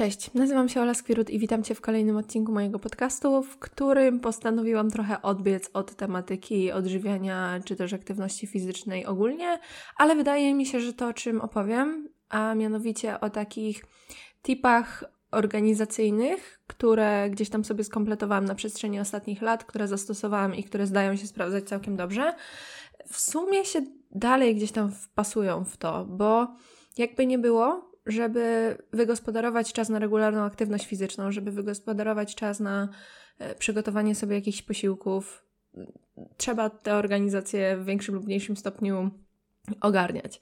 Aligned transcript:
Cześć, 0.00 0.34
nazywam 0.34 0.68
się 0.68 0.82
Ola 0.82 0.94
Skwirut 0.94 1.30
i 1.30 1.38
witam 1.38 1.62
Cię 1.62 1.74
w 1.74 1.80
kolejnym 1.80 2.16
odcinku 2.16 2.52
mojego 2.52 2.78
podcastu, 2.78 3.42
w 3.42 3.58
którym 3.58 4.20
postanowiłam 4.20 4.90
trochę 4.90 5.22
odbiec 5.22 5.70
od 5.72 5.96
tematyki 5.96 6.72
odżywiania 6.72 7.60
czy 7.64 7.76
też 7.76 7.92
aktywności 7.92 8.46
fizycznej 8.46 9.06
ogólnie, 9.06 9.58
ale 9.96 10.16
wydaje 10.16 10.54
mi 10.54 10.66
się, 10.66 10.80
że 10.80 10.92
to, 10.92 11.08
o 11.08 11.12
czym 11.12 11.40
opowiem, 11.40 12.08
a 12.28 12.54
mianowicie 12.54 13.20
o 13.20 13.30
takich 13.30 13.84
tipach 14.42 15.04
organizacyjnych, 15.30 16.60
które 16.66 17.30
gdzieś 17.30 17.50
tam 17.50 17.64
sobie 17.64 17.84
skompletowałam 17.84 18.44
na 18.44 18.54
przestrzeni 18.54 19.00
ostatnich 19.00 19.42
lat, 19.42 19.64
które 19.64 19.88
zastosowałam 19.88 20.54
i 20.54 20.64
które 20.64 20.86
zdają 20.86 21.16
się 21.16 21.26
sprawdzać 21.26 21.64
całkiem 21.64 21.96
dobrze, 21.96 22.34
w 23.08 23.20
sumie 23.20 23.64
się 23.64 23.80
dalej 24.10 24.54
gdzieś 24.54 24.72
tam 24.72 24.92
wpasują 24.92 25.64
w 25.64 25.76
to, 25.76 26.04
bo 26.04 26.48
jakby 26.98 27.26
nie 27.26 27.38
było, 27.38 27.89
żeby 28.10 28.76
wygospodarować 28.92 29.72
czas 29.72 29.88
na 29.88 29.98
regularną 29.98 30.42
aktywność 30.42 30.86
fizyczną, 30.86 31.32
żeby 31.32 31.50
wygospodarować 31.52 32.34
czas 32.34 32.60
na 32.60 32.88
e, 33.38 33.54
przygotowanie 33.54 34.14
sobie 34.14 34.34
jakichś 34.34 34.62
posiłków, 34.62 35.44
trzeba 36.36 36.70
te 36.70 36.94
organizacje 36.94 37.76
w 37.76 37.84
większym 37.84 38.14
lub 38.14 38.24
mniejszym 38.24 38.56
stopniu 38.56 39.10
ogarniać. 39.80 40.40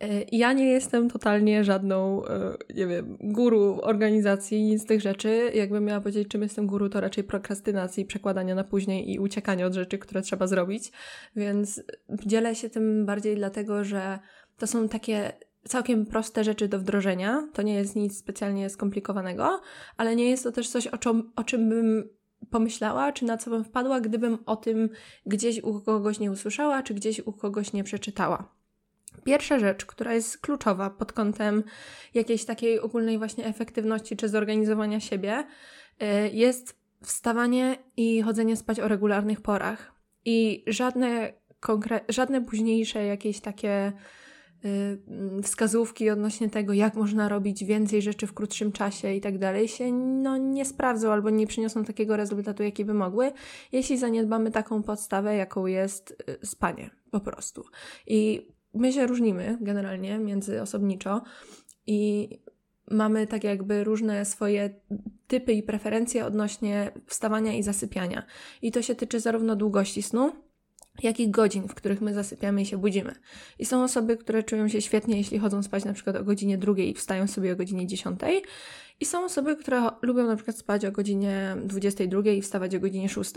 E, 0.00 0.24
ja 0.32 0.52
nie 0.52 0.66
jestem 0.66 1.10
totalnie 1.10 1.64
żadną, 1.64 2.26
e, 2.26 2.56
nie 2.74 2.86
wiem, 2.86 3.16
guru 3.20 3.78
organizacji, 3.82 4.62
nic 4.62 4.82
z 4.82 4.86
tych 4.86 5.00
rzeczy. 5.00 5.50
Jakbym 5.54 5.84
miała 5.84 6.00
powiedzieć, 6.00 6.28
czym 6.28 6.42
jestem 6.42 6.66
guru, 6.66 6.88
to 6.88 7.00
raczej 7.00 7.24
prokrastynacji, 7.24 8.04
przekładania 8.04 8.54
na 8.54 8.64
później 8.64 9.12
i 9.12 9.18
uciekania 9.18 9.66
od 9.66 9.74
rzeczy, 9.74 9.98
które 9.98 10.22
trzeba 10.22 10.46
zrobić. 10.46 10.92
Więc 11.36 11.82
dzielę 12.26 12.54
się 12.54 12.70
tym 12.70 13.06
bardziej 13.06 13.36
dlatego, 13.36 13.84
że 13.84 14.18
to 14.58 14.66
są 14.66 14.88
takie 14.88 15.32
całkiem 15.68 16.06
proste 16.06 16.44
rzeczy 16.44 16.68
do 16.68 16.78
wdrożenia. 16.78 17.48
To 17.52 17.62
nie 17.62 17.74
jest 17.74 17.96
nic 17.96 18.18
specjalnie 18.18 18.70
skomplikowanego, 18.70 19.60
ale 19.96 20.16
nie 20.16 20.30
jest 20.30 20.44
to 20.44 20.52
też 20.52 20.68
coś, 20.68 20.86
o 20.86 20.98
czym, 20.98 21.32
o 21.36 21.44
czym 21.44 21.68
bym 21.68 22.08
pomyślała, 22.50 23.12
czy 23.12 23.24
na 23.24 23.36
co 23.36 23.50
bym 23.50 23.64
wpadła, 23.64 24.00
gdybym 24.00 24.38
o 24.46 24.56
tym 24.56 24.88
gdzieś 25.26 25.62
u 25.62 25.80
kogoś 25.80 26.18
nie 26.20 26.30
usłyszała, 26.30 26.82
czy 26.82 26.94
gdzieś 26.94 27.20
u 27.20 27.32
kogoś 27.32 27.72
nie 27.72 27.84
przeczytała. 27.84 28.54
Pierwsza 29.24 29.58
rzecz, 29.58 29.86
która 29.86 30.14
jest 30.14 30.38
kluczowa 30.38 30.90
pod 30.90 31.12
kątem 31.12 31.62
jakiejś 32.14 32.44
takiej 32.44 32.80
ogólnej 32.80 33.18
właśnie 33.18 33.46
efektywności 33.46 34.16
czy 34.16 34.28
zorganizowania 34.28 35.00
siebie, 35.00 35.44
y, 36.02 36.06
jest 36.32 36.76
wstawanie 37.02 37.76
i 37.96 38.22
chodzenie 38.22 38.56
spać 38.56 38.80
o 38.80 38.88
regularnych 38.88 39.40
porach. 39.40 39.92
I 40.24 40.64
żadne, 40.66 41.32
konkre- 41.60 42.00
żadne 42.08 42.40
późniejsze 42.40 43.04
jakieś 43.04 43.40
takie 43.40 43.92
wskazówki 45.42 46.10
odnośnie 46.10 46.50
tego, 46.50 46.72
jak 46.72 46.94
można 46.94 47.28
robić 47.28 47.64
więcej 47.64 48.02
rzeczy 48.02 48.26
w 48.26 48.34
krótszym 48.34 48.72
czasie 48.72 49.12
i 49.12 49.20
tak 49.20 49.38
dalej, 49.38 49.68
się 49.68 49.92
no, 49.92 50.36
nie 50.36 50.64
sprawdzą 50.64 51.12
albo 51.12 51.30
nie 51.30 51.46
przyniosą 51.46 51.84
takiego 51.84 52.16
rezultatu, 52.16 52.62
jaki 52.62 52.84
by 52.84 52.94
mogły, 52.94 53.32
jeśli 53.72 53.98
zaniedbamy 53.98 54.50
taką 54.50 54.82
podstawę, 54.82 55.36
jaką 55.36 55.66
jest 55.66 56.24
y, 56.42 56.46
spanie 56.46 56.90
po 57.10 57.20
prostu. 57.20 57.64
I 58.06 58.48
my 58.74 58.92
się 58.92 59.06
różnimy 59.06 59.58
generalnie 59.60 60.18
między 60.18 60.62
osobniczo 60.62 61.22
i 61.86 62.28
mamy 62.90 63.26
tak 63.26 63.44
jakby 63.44 63.84
różne 63.84 64.24
swoje 64.24 64.80
typy 65.26 65.52
i 65.52 65.62
preferencje 65.62 66.26
odnośnie 66.26 66.92
wstawania 67.06 67.52
i 67.52 67.62
zasypiania. 67.62 68.26
I 68.62 68.72
to 68.72 68.82
się 68.82 68.94
tyczy 68.94 69.20
zarówno 69.20 69.56
długości 69.56 70.02
snu, 70.02 70.32
jakich 71.02 71.30
godzin, 71.30 71.68
w 71.68 71.74
których 71.74 72.00
my 72.00 72.14
zasypiamy 72.14 72.62
i 72.62 72.66
się 72.66 72.78
budzimy. 72.78 73.14
I 73.58 73.64
są 73.64 73.84
osoby, 73.84 74.16
które 74.16 74.42
czują 74.42 74.68
się 74.68 74.82
świetnie, 74.82 75.16
jeśli 75.16 75.38
chodzą 75.38 75.62
spać 75.62 75.84
na 75.84 75.92
przykład 75.92 76.16
o 76.16 76.24
godzinie 76.24 76.58
drugiej 76.58 76.90
i 76.90 76.94
wstają 76.94 77.26
sobie 77.26 77.52
o 77.52 77.56
godzinie 77.56 77.86
dziesiątej. 77.86 78.42
I 79.00 79.04
są 79.04 79.24
osoby, 79.24 79.56
które 79.56 79.88
lubią 80.02 80.26
na 80.26 80.36
przykład 80.36 80.56
spać 80.56 80.84
o 80.84 80.92
godzinie 80.92 81.56
22 81.64 82.30
i 82.30 82.42
wstawać 82.42 82.74
o 82.74 82.80
godzinie 82.80 83.08
6. 83.08 83.32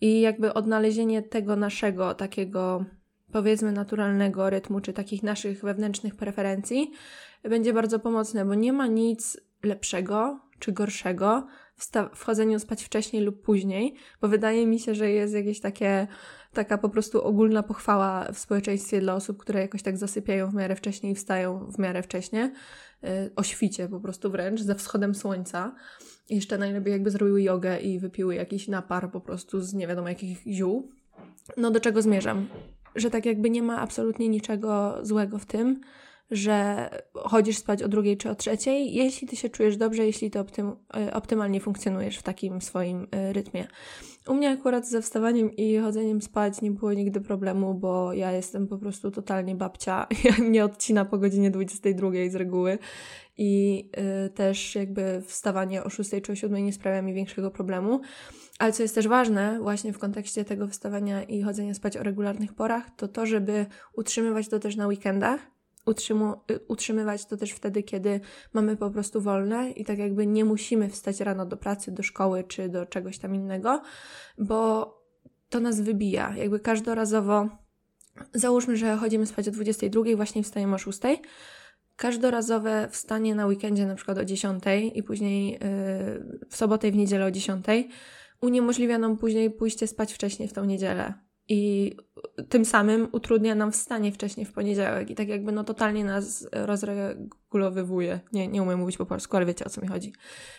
I 0.00 0.20
jakby 0.20 0.54
odnalezienie 0.54 1.22
tego 1.22 1.56
naszego 1.56 2.14
takiego 2.14 2.84
powiedzmy 3.32 3.72
naturalnego 3.72 4.50
rytmu, 4.50 4.80
czy 4.80 4.92
takich 4.92 5.22
naszych 5.22 5.62
wewnętrznych 5.62 6.16
preferencji 6.16 6.90
będzie 7.42 7.72
bardzo 7.72 7.98
pomocne, 7.98 8.44
bo 8.44 8.54
nie 8.54 8.72
ma 8.72 8.86
nic 8.86 9.40
lepszego 9.62 10.40
czy 10.58 10.72
gorszego 10.72 11.46
wchodzeniu 12.14 12.58
spać 12.58 12.84
wcześniej 12.84 13.22
lub 13.22 13.42
później, 13.42 13.94
bo 14.20 14.28
wydaje 14.28 14.66
mi 14.66 14.80
się, 14.80 14.94
że 14.94 15.10
jest 15.10 15.34
jakieś 15.34 15.60
takie 15.60 16.06
taka 16.52 16.78
po 16.78 16.88
prostu 16.88 17.22
ogólna 17.22 17.62
pochwała 17.62 18.32
w 18.32 18.38
społeczeństwie 18.38 19.00
dla 19.00 19.14
osób, 19.14 19.38
które 19.38 19.60
jakoś 19.60 19.82
tak 19.82 19.96
zasypiają 19.98 20.50
w 20.50 20.54
miarę 20.54 20.76
wcześniej 20.76 21.12
i 21.12 21.14
wstają 21.14 21.70
w 21.70 21.78
miarę 21.78 22.02
wcześnie, 22.02 22.52
y, 23.04 23.08
o 23.36 23.42
świcie 23.42 23.88
po 23.88 24.00
prostu 24.00 24.30
wręcz, 24.30 24.60
ze 24.60 24.74
wschodem 24.74 25.14
słońca. 25.14 25.74
Jeszcze 26.30 26.58
najlepiej 26.58 26.92
jakby 26.92 27.10
zrobiły 27.10 27.42
jogę 27.42 27.80
i 27.80 27.98
wypiły 27.98 28.34
jakiś 28.34 28.68
napar 28.68 29.10
po 29.10 29.20
prostu 29.20 29.60
z 29.60 29.74
nie 29.74 29.86
wiadomo 29.86 30.08
jakich 30.08 30.38
ziół. 30.46 30.88
No 31.56 31.70
do 31.70 31.80
czego 31.80 32.02
zmierzam? 32.02 32.48
Że 32.94 33.10
tak 33.10 33.26
jakby 33.26 33.50
nie 33.50 33.62
ma 33.62 33.80
absolutnie 33.80 34.28
niczego 34.28 34.98
złego 35.02 35.38
w 35.38 35.46
tym, 35.46 35.80
że 36.32 36.88
chodzisz 37.14 37.58
spać 37.58 37.82
o 37.82 37.88
drugiej 37.88 38.16
czy 38.16 38.30
o 38.30 38.34
trzeciej, 38.34 38.94
jeśli 38.94 39.28
ty 39.28 39.36
się 39.36 39.48
czujesz 39.48 39.76
dobrze, 39.76 40.06
jeśli 40.06 40.30
ty 40.30 40.40
optym, 40.40 40.76
e, 40.96 41.14
optymalnie 41.14 41.60
funkcjonujesz 41.60 42.18
w 42.18 42.22
takim 42.22 42.60
swoim 42.60 43.06
e, 43.10 43.32
rytmie. 43.32 43.66
U 44.28 44.34
mnie 44.34 44.50
akurat 44.50 44.88
ze 44.88 45.02
wstawaniem 45.02 45.56
i 45.56 45.78
chodzeniem 45.78 46.22
spać 46.22 46.60
nie 46.62 46.70
było 46.70 46.92
nigdy 46.92 47.20
problemu, 47.20 47.74
bo 47.74 48.12
ja 48.12 48.32
jestem 48.32 48.68
po 48.68 48.78
prostu 48.78 49.10
totalnie 49.10 49.54
babcia. 49.54 50.06
Ja 50.24 50.44
mnie 50.44 50.64
odcina 50.64 51.04
po 51.04 51.18
godzinie 51.18 51.50
22 51.50 52.10
z 52.30 52.34
reguły 52.34 52.78
i 53.38 53.84
y, 54.26 54.30
też 54.30 54.74
jakby 54.74 55.22
wstawanie 55.26 55.84
o 55.84 55.90
6 55.90 56.10
czy 56.22 56.32
o 56.32 56.34
7 56.34 56.64
nie 56.64 56.72
sprawia 56.72 57.02
mi 57.02 57.14
większego 57.14 57.50
problemu. 57.50 58.00
Ale 58.58 58.72
co 58.72 58.82
jest 58.82 58.94
też 58.94 59.08
ważne 59.08 59.58
właśnie 59.60 59.92
w 59.92 59.98
kontekście 59.98 60.44
tego 60.44 60.68
wstawania 60.68 61.22
i 61.22 61.42
chodzenia 61.42 61.74
spać 61.74 61.96
o 61.96 62.02
regularnych 62.02 62.54
porach, 62.54 62.90
to 62.96 63.08
to, 63.08 63.26
żeby 63.26 63.66
utrzymywać 63.96 64.48
to 64.48 64.58
też 64.58 64.76
na 64.76 64.86
weekendach, 64.86 65.40
utrzymu, 65.86 66.34
y, 66.50 66.60
utrzymywać 66.68 67.24
to 67.24 67.36
też 67.36 67.50
wtedy, 67.50 67.82
kiedy 67.82 68.20
mamy 68.52 68.76
po 68.76 68.90
prostu 68.90 69.20
wolne 69.20 69.70
i 69.70 69.84
tak 69.84 69.98
jakby 69.98 70.26
nie 70.26 70.44
musimy 70.44 70.88
wstać 70.88 71.20
rano 71.20 71.46
do 71.46 71.56
pracy, 71.56 71.92
do 71.92 72.02
szkoły 72.02 72.44
czy 72.44 72.68
do 72.68 72.86
czegoś 72.86 73.18
tam 73.18 73.34
innego, 73.34 73.82
bo 74.38 74.92
to 75.48 75.60
nas 75.60 75.80
wybija. 75.80 76.36
Jakby 76.36 76.60
każdorazowo, 76.60 77.48
załóżmy, 78.34 78.76
że 78.76 78.96
chodzimy 78.96 79.26
spać 79.26 79.48
o 79.48 79.50
22, 79.50 80.16
właśnie 80.16 80.42
wstajemy 80.42 80.74
o 80.74 80.78
6. 80.78 81.00
Każdorazowe 81.96 82.88
wstanie 82.90 83.34
na 83.34 83.46
weekendzie 83.46 83.86
na 83.86 83.94
przykład 83.94 84.18
o 84.18 84.24
10 84.24 84.64
i 84.94 85.02
później 85.02 85.52
yy, 85.52 85.58
w 86.50 86.56
sobotę 86.56 86.88
i 86.88 86.92
w 86.92 86.96
niedzielę 86.96 87.26
o 87.26 87.30
10 87.30 87.66
uniemożliwia 88.40 88.98
nam 88.98 89.16
później 89.16 89.50
pójście 89.50 89.86
spać 89.86 90.12
wcześniej 90.12 90.48
w 90.48 90.52
tą 90.52 90.64
niedzielę 90.64 91.14
i 91.48 91.96
tym 92.48 92.64
samym 92.64 93.08
utrudnia 93.12 93.54
nam 93.54 93.72
wstanie 93.72 94.12
wcześniej 94.12 94.46
w 94.46 94.52
poniedziałek 94.52 95.10
i 95.10 95.14
tak 95.14 95.28
jakby 95.28 95.52
no 95.52 95.64
totalnie 95.64 96.04
nas 96.04 96.48
rozregulowywuje. 96.52 98.20
Nie, 98.32 98.48
nie 98.48 98.62
umiem 98.62 98.78
mówić 98.78 98.96
po 98.96 99.06
polsku, 99.06 99.36
ale 99.36 99.46
wiecie 99.46 99.64
o 99.64 99.70
co 99.70 99.80
mi 99.80 99.88
chodzi. 99.88 100.12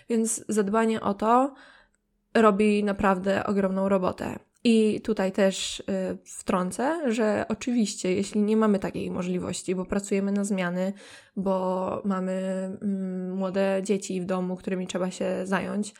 Więc 0.09 0.45
zadbanie 0.49 1.01
o 1.01 1.13
to 1.13 1.53
robi 2.33 2.83
naprawdę 2.83 3.45
ogromną 3.45 3.89
robotę. 3.89 4.39
I 4.63 5.01
tutaj 5.01 5.31
też 5.31 5.79
y, 5.79 5.83
wtrącę, 6.25 7.13
że 7.13 7.45
oczywiście, 7.49 8.13
jeśli 8.13 8.41
nie 8.41 8.57
mamy 8.57 8.79
takiej 8.79 9.11
możliwości, 9.11 9.75
bo 9.75 9.85
pracujemy 9.85 10.31
na 10.31 10.43
zmiany, 10.43 10.93
bo 11.35 12.01
mamy 12.05 12.33
mm, 12.81 13.35
młode 13.35 13.81
dzieci 13.83 14.21
w 14.21 14.25
domu, 14.25 14.55
którymi 14.55 14.87
trzeba 14.87 15.11
się 15.11 15.25
zająć, 15.43 15.93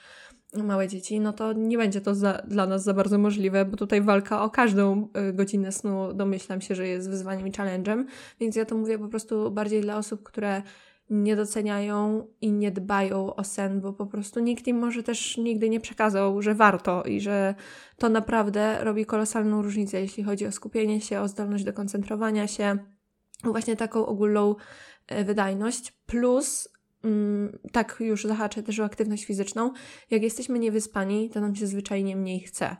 małe 0.56 0.88
dzieci, 0.88 1.20
no 1.20 1.34
to 1.34 1.54
nie 1.54 1.78
będzie 1.78 2.02
to 2.02 2.16
za, 2.16 2.42
dla 2.48 2.68
nas 2.68 2.84
za 2.84 2.94
bardzo 2.94 3.18
możliwe, 3.18 3.66
bo 3.66 3.78
tutaj 3.78 4.02
walka 4.02 4.44
o 4.44 4.50
każdą 4.50 5.08
y, 5.30 5.34
godzinę 5.34 5.72
snu 5.72 6.14
domyślam 6.14 6.62
się, 6.62 6.76
że 6.76 6.88
jest 6.88 7.10
wyzwaniem 7.10 7.48
i 7.48 7.52
challenge'em, 7.52 8.06
więc 8.40 8.56
ja 8.56 8.66
to 8.66 8.78
mówię 8.78 9.00
po 9.00 9.08
prostu 9.08 9.52
bardziej 9.52 9.82
dla 9.82 9.98
osób, 9.98 10.24
które 10.24 10.62
nie 11.10 11.36
doceniają 11.36 12.28
i 12.42 12.52
nie 12.52 12.72
dbają 12.72 13.36
o 13.36 13.44
sen, 13.44 13.82
bo 13.82 13.94
po 13.94 14.06
prostu 14.06 14.40
nikt 14.40 14.68
im 14.68 14.78
może 14.78 15.04
też 15.04 15.38
nigdy 15.38 15.70
nie 15.70 15.80
przekazał, 15.80 16.42
że 16.42 16.56
warto 16.56 17.04
i 17.04 17.22
że 17.22 17.56
to 17.98 18.10
naprawdę 18.10 18.84
robi 18.84 19.06
kolosalną 19.06 19.62
różnicę, 19.62 20.02
jeśli 20.02 20.24
chodzi 20.24 20.46
o 20.46 20.52
skupienie 20.52 21.02
się, 21.02 21.20
o 21.20 21.28
zdolność 21.28 21.64
do 21.64 21.74
koncentrowania 21.74 22.48
się, 22.48 22.78
właśnie 23.44 23.76
taką 23.76 24.06
ogólną 24.06 24.56
y, 25.12 25.24
wydajność, 25.24 25.92
plus 25.92 26.73
tak 27.72 27.98
już 28.00 28.26
zahaczę 28.26 28.64
też 28.64 28.80
o 28.80 28.84
aktywność 28.84 29.26
fizyczną, 29.26 29.74
jak 30.12 30.24
jesteśmy 30.24 30.60
niewyspani, 30.60 31.30
to 31.30 31.42
nam 31.42 31.56
się 31.56 31.68
zwyczajnie 31.68 32.16
mniej 32.16 32.40
chce. 32.40 32.78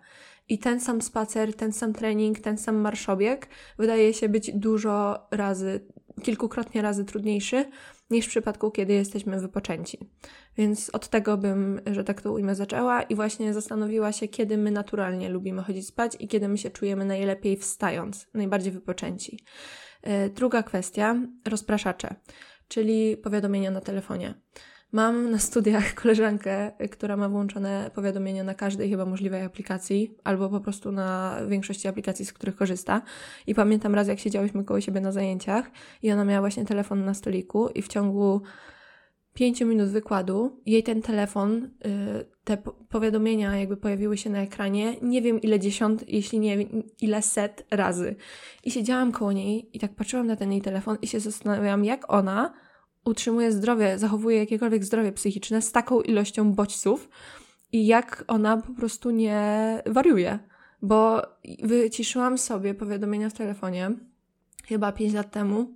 I 0.50 0.60
ten 0.60 0.80
sam 0.80 1.02
spacer, 1.02 1.54
ten 1.54 1.74
sam 1.74 1.94
trening, 1.94 2.40
ten 2.40 2.58
sam 2.58 2.76
marszobieg 2.76 3.48
wydaje 3.78 4.14
się 4.14 4.30
być 4.30 4.52
dużo 4.52 5.28
razy, 5.32 5.86
kilkukrotnie 6.24 6.82
razy 6.82 7.06
trudniejszy 7.06 7.66
niż 8.10 8.26
w 8.26 8.30
przypadku, 8.30 8.72
kiedy 8.72 8.94
jesteśmy 8.94 9.40
wypoczęci. 9.40 10.10
Więc 10.58 10.90
od 10.90 11.10
tego 11.10 11.38
bym, 11.38 11.82
że 11.92 12.04
tak 12.04 12.22
to 12.22 12.32
ujmę, 12.32 12.56
zaczęła 12.56 13.02
i 13.02 13.16
właśnie 13.16 13.54
zastanowiła 13.54 14.12
się, 14.12 14.28
kiedy 14.28 14.58
my 14.58 14.72
naturalnie 14.72 15.30
lubimy 15.30 15.64
chodzić 15.64 15.88
spać 15.88 16.18
i 16.20 16.28
kiedy 16.28 16.48
my 16.48 16.58
się 16.58 16.70
czujemy 16.70 17.06
najlepiej 17.06 17.58
wstając, 17.58 18.28
najbardziej 18.34 18.72
wypoczęci. 18.72 19.40
E, 20.02 20.30
druga 20.30 20.64
kwestia, 20.64 21.16
rozpraszacze 21.46 22.16
czyli 22.68 23.18
powiadomienia 23.18 23.72
na 23.72 23.82
telefonie. 23.82 24.34
Mam 24.92 25.32
na 25.32 25.40
studiach 25.40 25.94
koleżankę, 26.02 26.72
która 26.92 27.18
ma 27.18 27.30
włączone 27.30 27.92
powiadomienia 27.96 28.44
na 28.44 28.54
każdej 28.54 28.90
chyba 28.90 29.06
możliwej 29.06 29.42
aplikacji, 29.42 30.18
albo 30.24 30.50
po 30.50 30.60
prostu 30.60 30.92
na 30.92 31.40
większości 31.48 31.88
aplikacji, 31.88 32.26
z 32.26 32.34
których 32.34 32.56
korzysta. 32.56 33.02
I 33.48 33.56
pamiętam 33.56 33.96
raz, 33.96 34.08
jak 34.08 34.20
siedziałyśmy 34.20 34.64
koło 34.64 34.82
siebie 34.82 35.02
na 35.02 35.12
zajęciach 35.12 35.72
i 36.04 36.12
ona 36.12 36.26
miała 36.26 36.42
właśnie 36.42 36.66
telefon 36.66 37.06
na 37.06 37.14
stoliku 37.14 37.70
i 37.70 37.82
w 37.82 37.88
ciągu 37.88 38.42
pięciu 39.34 39.66
minut 39.66 39.90
wykładu 39.90 40.62
jej 40.66 40.84
ten 40.84 41.02
telefon, 41.02 41.64
y, 41.64 41.70
te 42.44 42.58
powiadomienia 42.90 43.58
jakby 43.58 43.78
pojawiły 43.78 44.18
się 44.18 44.30
na 44.30 44.40
ekranie, 44.40 44.96
nie 45.02 45.22
wiem 45.22 45.42
ile 45.42 45.60
dziesiąt, 45.60 46.10
jeśli 46.10 46.40
nie 46.40 46.64
ile 47.02 47.22
set 47.22 47.66
razy. 47.72 48.16
I 48.64 48.72
siedziałam 48.72 49.12
koło 49.12 49.32
niej 49.32 49.70
i 49.74 49.80
tak 49.80 49.96
patrzyłam 49.96 50.28
na 50.28 50.36
ten 50.36 50.52
jej 50.52 50.62
telefon 50.62 50.98
i 51.02 51.08
się 51.08 51.20
zastanawiałam, 51.20 51.86
jak 51.86 52.14
ona 52.14 52.54
utrzymuje 53.06 53.52
zdrowie, 53.52 54.00
zachowuje 54.00 54.38
jakiekolwiek 54.38 54.84
zdrowie 54.84 55.12
psychiczne 55.12 55.62
z 55.62 55.72
taką 55.72 56.02
ilością 56.02 56.54
bodźców 56.54 57.10
i 57.72 57.88
jak 57.88 58.24
ona 58.28 58.58
po 58.58 58.74
prostu 58.74 59.12
nie 59.12 59.82
wariuje. 59.86 60.40
Bo 60.82 61.22
wyciszyłam 61.64 62.38
sobie 62.38 62.74
powiadomienia 62.74 63.30
w 63.30 63.34
telefonie 63.34 63.92
chyba 64.66 64.92
5 64.92 65.14
lat 65.14 65.32
temu, 65.32 65.74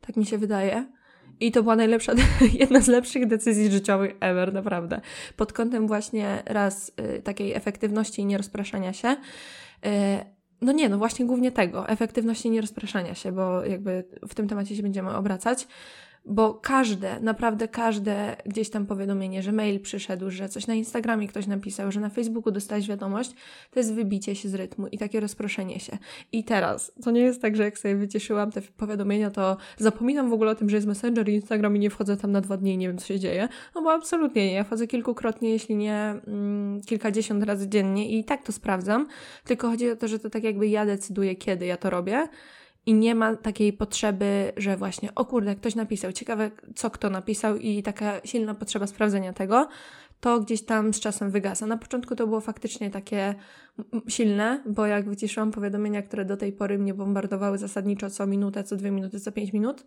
tak 0.00 0.16
mi 0.16 0.26
się 0.26 0.38
wydaje. 0.38 0.99
I 1.40 1.52
to 1.52 1.62
była 1.62 1.76
najlepsza, 1.76 2.12
jedna 2.60 2.80
z 2.80 2.88
lepszych 2.88 3.26
decyzji 3.26 3.70
życiowych 3.70 4.16
ever, 4.20 4.52
naprawdę. 4.52 5.00
Pod 5.36 5.52
kątem 5.52 5.86
właśnie 5.86 6.42
raz 6.46 6.92
y, 7.16 7.22
takiej 7.22 7.52
efektywności 7.52 8.22
i 8.22 8.26
nierozpraszania 8.26 8.92
się. 8.92 9.08
Y, 9.08 9.16
no 10.60 10.72
nie, 10.72 10.88
no 10.88 10.98
właśnie 10.98 11.26
głównie 11.26 11.52
tego, 11.52 11.88
efektywności 11.88 12.48
i 12.48 12.50
nierozpraszania 12.50 13.14
się, 13.14 13.32
bo 13.32 13.64
jakby 13.64 14.04
w 14.28 14.34
tym 14.34 14.48
temacie 14.48 14.76
się 14.76 14.82
będziemy 14.82 15.16
obracać 15.16 15.66
bo 16.24 16.54
każde, 16.54 17.20
naprawdę 17.20 17.68
każde 17.68 18.36
gdzieś 18.46 18.70
tam 18.70 18.86
powiadomienie, 18.86 19.42
że 19.42 19.52
mail 19.52 19.80
przyszedł, 19.80 20.30
że 20.30 20.48
coś 20.48 20.66
na 20.66 20.74
Instagramie 20.74 21.28
ktoś 21.28 21.46
napisał, 21.46 21.92
że 21.92 22.00
na 22.00 22.08
Facebooku 22.08 22.52
dostałeś 22.52 22.88
wiadomość, 22.88 23.30
to 23.70 23.80
jest 23.80 23.94
wybicie 23.94 24.34
się 24.34 24.48
z 24.48 24.54
rytmu 24.54 24.86
i 24.86 24.98
takie 24.98 25.20
rozproszenie 25.20 25.80
się. 25.80 25.98
I 26.32 26.44
teraz, 26.44 26.92
to 27.04 27.10
nie 27.10 27.20
jest 27.20 27.42
tak, 27.42 27.56
że 27.56 27.62
jak 27.62 27.78
sobie 27.78 27.96
wycieszyłam 27.96 28.52
te 28.52 28.62
powiadomienia, 28.62 29.30
to 29.30 29.56
zapominam 29.78 30.30
w 30.30 30.32
ogóle 30.32 30.50
o 30.50 30.54
tym, 30.54 30.70
że 30.70 30.76
jest 30.76 30.86
Messenger 30.86 31.28
i 31.28 31.34
Instagram 31.34 31.76
i 31.76 31.78
nie 31.78 31.90
wchodzę 31.90 32.16
tam 32.16 32.32
na 32.32 32.40
dwa 32.40 32.56
dni 32.56 32.74
i 32.74 32.78
nie 32.78 32.88
wiem, 32.88 32.98
co 32.98 33.06
się 33.06 33.20
dzieje. 33.20 33.48
No 33.74 33.82
bo 33.82 33.92
absolutnie 33.92 34.46
nie. 34.46 34.52
Ja 34.52 34.64
wchodzę 34.64 34.86
kilkukrotnie, 34.86 35.50
jeśli 35.50 35.76
nie 35.76 36.14
mm, 36.26 36.80
kilkadziesiąt 36.86 37.44
razy 37.44 37.68
dziennie 37.68 38.18
i 38.18 38.24
tak 38.24 38.42
to 38.42 38.52
sprawdzam. 38.52 39.06
Tylko 39.44 39.68
chodzi 39.68 39.90
o 39.90 39.96
to, 39.96 40.08
że 40.08 40.18
to 40.18 40.30
tak 40.30 40.44
jakby 40.44 40.68
ja 40.68 40.86
decyduję, 40.86 41.36
kiedy 41.36 41.66
ja 41.66 41.76
to 41.76 41.90
robię 41.90 42.28
i 42.86 42.94
nie 42.94 43.14
ma 43.14 43.36
takiej 43.36 43.72
potrzeby, 43.72 44.52
że 44.56 44.76
właśnie, 44.76 45.14
o 45.14 45.24
kurde, 45.24 45.56
ktoś 45.56 45.74
napisał, 45.74 46.12
ciekawe 46.12 46.50
co 46.74 46.90
kto 46.90 47.10
napisał 47.10 47.56
i 47.56 47.82
taka 47.82 48.20
silna 48.24 48.54
potrzeba 48.54 48.86
sprawdzenia 48.86 49.32
tego, 49.32 49.68
to 50.20 50.40
gdzieś 50.40 50.64
tam 50.64 50.94
z 50.94 51.00
czasem 51.00 51.30
wygasa. 51.30 51.66
Na 51.66 51.76
początku 51.76 52.16
to 52.16 52.26
było 52.26 52.40
faktycznie 52.40 52.90
takie 52.90 53.34
silne, 54.08 54.62
bo 54.66 54.86
jak 54.86 55.08
wyciszyłam 55.08 55.50
powiadomienia, 55.50 56.02
które 56.02 56.24
do 56.24 56.36
tej 56.36 56.52
pory 56.52 56.78
mnie 56.78 56.94
bombardowały 56.94 57.58
zasadniczo 57.58 58.10
co 58.10 58.26
minutę, 58.26 58.64
co 58.64 58.76
dwie 58.76 58.90
minuty, 58.90 59.20
co 59.20 59.32
pięć 59.32 59.52
minut, 59.52 59.86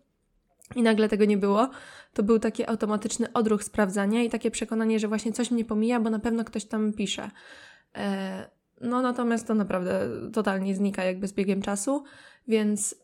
i 0.75 0.81
nagle 0.81 1.09
tego 1.09 1.25
nie 1.25 1.37
było, 1.37 1.69
to 2.13 2.23
był 2.23 2.39
taki 2.39 2.65
automatyczny 2.65 3.33
odruch 3.33 3.63
sprawdzania 3.63 4.23
i 4.23 4.29
takie 4.29 4.51
przekonanie, 4.51 4.99
że 4.99 5.07
właśnie 5.07 5.33
coś 5.33 5.51
mnie 5.51 5.65
pomija, 5.65 5.99
bo 5.99 6.09
na 6.09 6.19
pewno 6.19 6.43
ktoś 6.43 6.65
tam 6.65 6.93
pisze. 6.93 7.31
E, 7.95 8.49
no 8.83 9.01
natomiast 9.01 9.47
to 9.47 9.55
naprawdę 9.55 10.09
totalnie 10.33 10.75
znika 10.75 11.03
jakby 11.03 11.27
z 11.27 11.33
biegiem 11.33 11.61
czasu. 11.61 12.03
Więc 12.47 12.95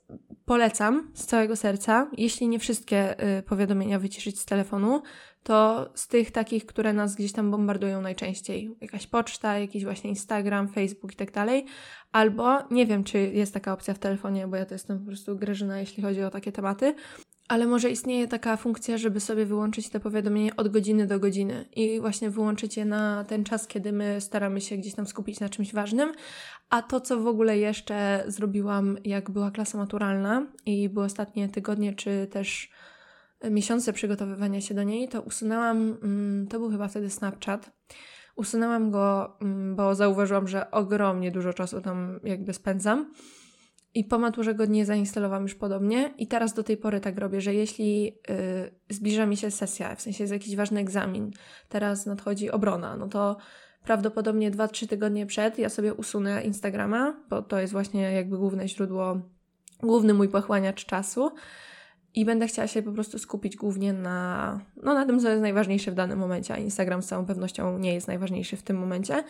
polecam 0.46 1.12
z 1.14 1.26
całego 1.26 1.56
serca, 1.56 2.12
jeśli 2.18 2.48
nie 2.48 2.60
wszystkie 2.60 3.24
y, 3.40 3.44
powiadomienia 3.44 4.00
wyciszyć 4.00 4.40
z 4.40 4.46
telefonu, 4.46 5.02
to 5.44 5.90
z 5.96 6.08
tych 6.08 6.32
takich, 6.32 6.66
które 6.66 6.94
nas 6.94 7.16
gdzieś 7.16 7.32
tam 7.32 7.52
bombardują 7.52 8.02
najczęściej. 8.02 8.76
Jakaś 8.82 9.08
poczta, 9.08 9.60
jakiś 9.60 9.84
właśnie 9.84 10.10
Instagram, 10.10 10.68
Facebook 10.68 11.14
i 11.14 11.16
tak 11.16 11.32
dalej. 11.32 11.66
Albo 12.12 12.68
nie 12.72 12.86
wiem, 12.86 13.04
czy 13.04 13.20
jest 13.20 13.54
taka 13.54 13.74
opcja 13.74 13.94
w 13.94 14.00
telefonie, 14.00 14.48
bo 14.48 14.56
ja 14.56 14.66
to 14.66 14.76
jestem 14.76 15.00
po 15.00 15.06
prostu 15.06 15.36
grażyna, 15.36 15.80
jeśli 15.80 16.04
chodzi 16.04 16.24
o 16.24 16.30
takie 16.30 16.52
tematy, 16.52 16.96
ale 17.50 17.68
może 17.68 17.90
istnieje 17.90 18.28
taka 18.28 18.58
funkcja, 18.58 18.98
żeby 18.98 19.20
sobie 19.20 19.46
wyłączyć 19.46 19.90
te 19.90 20.00
powiadomienia 20.00 20.56
od 20.58 20.68
godziny 20.68 21.08
do 21.08 21.20
godziny 21.20 21.66
i 21.76 22.00
właśnie 22.00 22.30
wyłączyć 22.30 22.78
je 22.78 22.86
na 22.86 23.24
ten 23.24 23.44
czas, 23.44 23.68
kiedy 23.68 23.92
my 23.92 24.22
staramy 24.22 24.62
się 24.62 24.78
gdzieś 24.78 24.96
tam 24.96 25.08
skupić 25.08 25.40
na 25.40 25.50
czymś 25.50 25.74
ważnym. 25.74 26.12
A 26.70 26.82
to, 26.82 27.02
co 27.02 27.20
w 27.20 27.28
ogóle 27.28 27.58
jeszcze 27.58 28.24
zrobiłam, 28.28 28.98
jak 29.06 29.32
była 29.32 29.52
klasa 29.52 29.78
maturalna 29.78 30.46
i 30.66 30.90
były 30.90 31.06
ostatnie 31.06 31.50
tygodnie, 31.50 31.94
czy 31.94 32.28
też 32.32 32.72
miesiące 33.52 33.94
przygotowywania 33.94 34.62
się 34.62 34.74
do 34.74 34.84
niej, 34.84 35.08
to 35.08 35.22
usunęłam, 35.22 35.98
mm, 36.04 36.48
to 36.48 36.60
był 36.60 36.70
chyba 36.70 36.88
wtedy 36.88 37.10
Snapchat. 37.10 37.72
Usunęłam 38.36 38.92
go, 38.92 39.38
mm, 39.42 39.76
bo 39.76 39.96
zauważyłam, 39.96 40.48
że 40.48 40.72
ogromnie 40.72 41.32
dużo 41.32 41.54
czasu 41.54 41.82
tam 41.82 42.20
jakby 42.24 42.54
spędzam. 42.54 43.14
I 43.94 44.04
po 44.04 44.20
maturze 44.20 44.56
go 44.56 44.66
nie 44.66 44.86
zainstalowałam 44.86 45.44
już 45.44 45.56
podobnie. 45.56 46.14
I 46.18 46.28
teraz 46.28 46.54
do 46.54 46.64
tej 46.64 46.78
pory 46.78 47.00
tak 47.00 47.18
robię, 47.18 47.42
że 47.42 47.54
jeśli 47.54 48.04
yy, 48.04 48.16
zbliża 48.90 49.26
mi 49.26 49.38
się 49.38 49.52
sesja, 49.52 49.96
w 49.96 50.02
sensie 50.02 50.24
jest 50.24 50.34
jakiś 50.34 50.56
ważny 50.56 50.80
egzamin, 50.80 51.32
teraz 51.70 52.06
nadchodzi 52.06 52.52
obrona, 52.52 52.98
no 52.98 53.08
to 53.08 53.38
prawdopodobnie 53.84 54.52
2-3 54.52 54.88
tygodnie 54.88 55.26
przed 55.26 55.60
ja 55.60 55.70
sobie 55.70 55.94
usunę 55.94 56.44
Instagrama, 56.44 57.24
bo 57.30 57.42
to 57.42 57.60
jest 57.60 57.74
właśnie 57.74 58.02
jakby 58.02 58.38
główne 58.38 58.68
źródło, 58.68 59.22
główny 59.84 60.14
mój 60.14 60.30
pochłaniacz 60.30 60.86
czasu 60.86 61.32
i 62.16 62.26
będę 62.26 62.48
chciała 62.48 62.68
się 62.68 62.82
po 62.82 62.92
prostu 62.92 63.20
skupić 63.20 63.56
głównie 63.56 63.94
na, 63.94 64.60
no, 64.84 64.94
na 64.94 65.06
tym, 65.06 65.20
co 65.20 65.30
jest 65.30 65.42
najważniejsze 65.42 65.92
w 65.92 65.94
danym 65.94 66.20
momencie, 66.20 66.54
a 66.54 66.58
Instagram 66.58 67.04
z 67.04 67.08
całą 67.08 67.26
pewnością 67.26 67.80
nie 67.80 67.94
jest 67.94 68.08
najważniejszy 68.08 68.58
w 68.58 68.64
tym 68.64 68.78
momencie. 68.78 69.24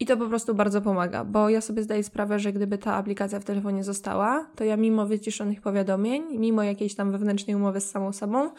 I 0.00 0.06
to 0.06 0.16
po 0.16 0.28
prostu 0.28 0.54
bardzo 0.54 0.80
pomaga, 0.80 1.24
bo 1.24 1.48
ja 1.48 1.60
sobie 1.60 1.82
zdaję 1.82 2.04
sprawę, 2.04 2.38
że 2.38 2.52
gdyby 2.52 2.78
ta 2.78 2.94
aplikacja 2.94 3.40
w 3.40 3.44
telefonie 3.44 3.84
została, 3.84 4.46
to 4.56 4.64
ja 4.64 4.76
mimo 4.76 5.06
wyciszonych 5.06 5.60
powiadomień, 5.60 6.38
mimo 6.38 6.62
jakiejś 6.62 6.94
tam 6.94 7.12
wewnętrznej 7.12 7.56
umowy 7.56 7.80
z 7.80 7.90
samą 7.90 8.12
sobą, 8.12 8.50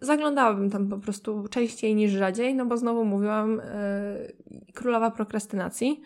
zaglądałabym 0.00 0.70
tam 0.70 0.88
po 0.88 0.98
prostu 0.98 1.48
częściej 1.50 1.94
niż 1.94 2.12
rzadziej, 2.12 2.54
no 2.54 2.66
bo 2.66 2.76
znowu 2.76 3.04
mówiłam, 3.04 3.56
yy, 4.56 4.72
królowa 4.72 5.10
prokrastynacji 5.10 6.00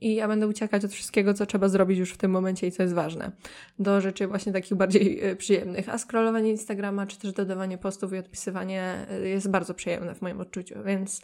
i 0.00 0.14
ja 0.14 0.28
będę 0.28 0.46
uciekać 0.48 0.84
od 0.84 0.92
wszystkiego, 0.92 1.34
co 1.34 1.46
trzeba 1.46 1.68
zrobić 1.68 1.98
już 1.98 2.12
w 2.12 2.16
tym 2.16 2.30
momencie 2.30 2.66
i 2.66 2.72
co 2.72 2.82
jest 2.82 2.94
ważne, 2.94 3.32
do 3.78 4.00
rzeczy 4.00 4.26
właśnie 4.26 4.52
takich 4.52 4.74
bardziej 4.74 5.20
e, 5.24 5.36
przyjemnych. 5.36 5.88
A 5.88 5.98
scrollowanie 5.98 6.50
Instagrama, 6.50 7.06
czy 7.06 7.18
też 7.18 7.32
dodawanie 7.32 7.78
postów 7.78 8.12
i 8.12 8.18
odpisywanie 8.18 9.06
e, 9.10 9.28
jest 9.28 9.50
bardzo 9.50 9.74
przyjemne 9.74 10.14
w 10.14 10.22
moim 10.22 10.40
odczuciu, 10.40 10.74
więc 10.84 11.22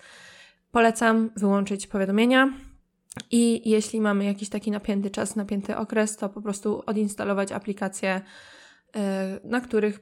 polecam 0.73 1.31
wyłączyć 1.37 1.87
powiadomienia. 1.87 2.53
I 3.31 3.71
jeśli 3.71 4.01
mamy 4.01 4.25
jakiś 4.25 4.49
taki 4.49 4.71
napięty 4.71 5.11
czas, 5.11 5.37
napięty 5.37 5.77
okres, 5.77 6.17
to 6.17 6.29
po 6.29 6.43
prostu 6.43 6.83
odinstalować 6.87 7.53
aplikacje, 7.53 8.21
e, 8.97 9.41
na 9.45 9.61
których 9.61 10.01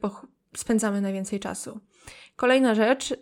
spędzamy 0.57 1.01
najwięcej 1.01 1.39
czasu. 1.39 1.79
Kolejna 2.35 2.75
rzecz, 2.75 3.13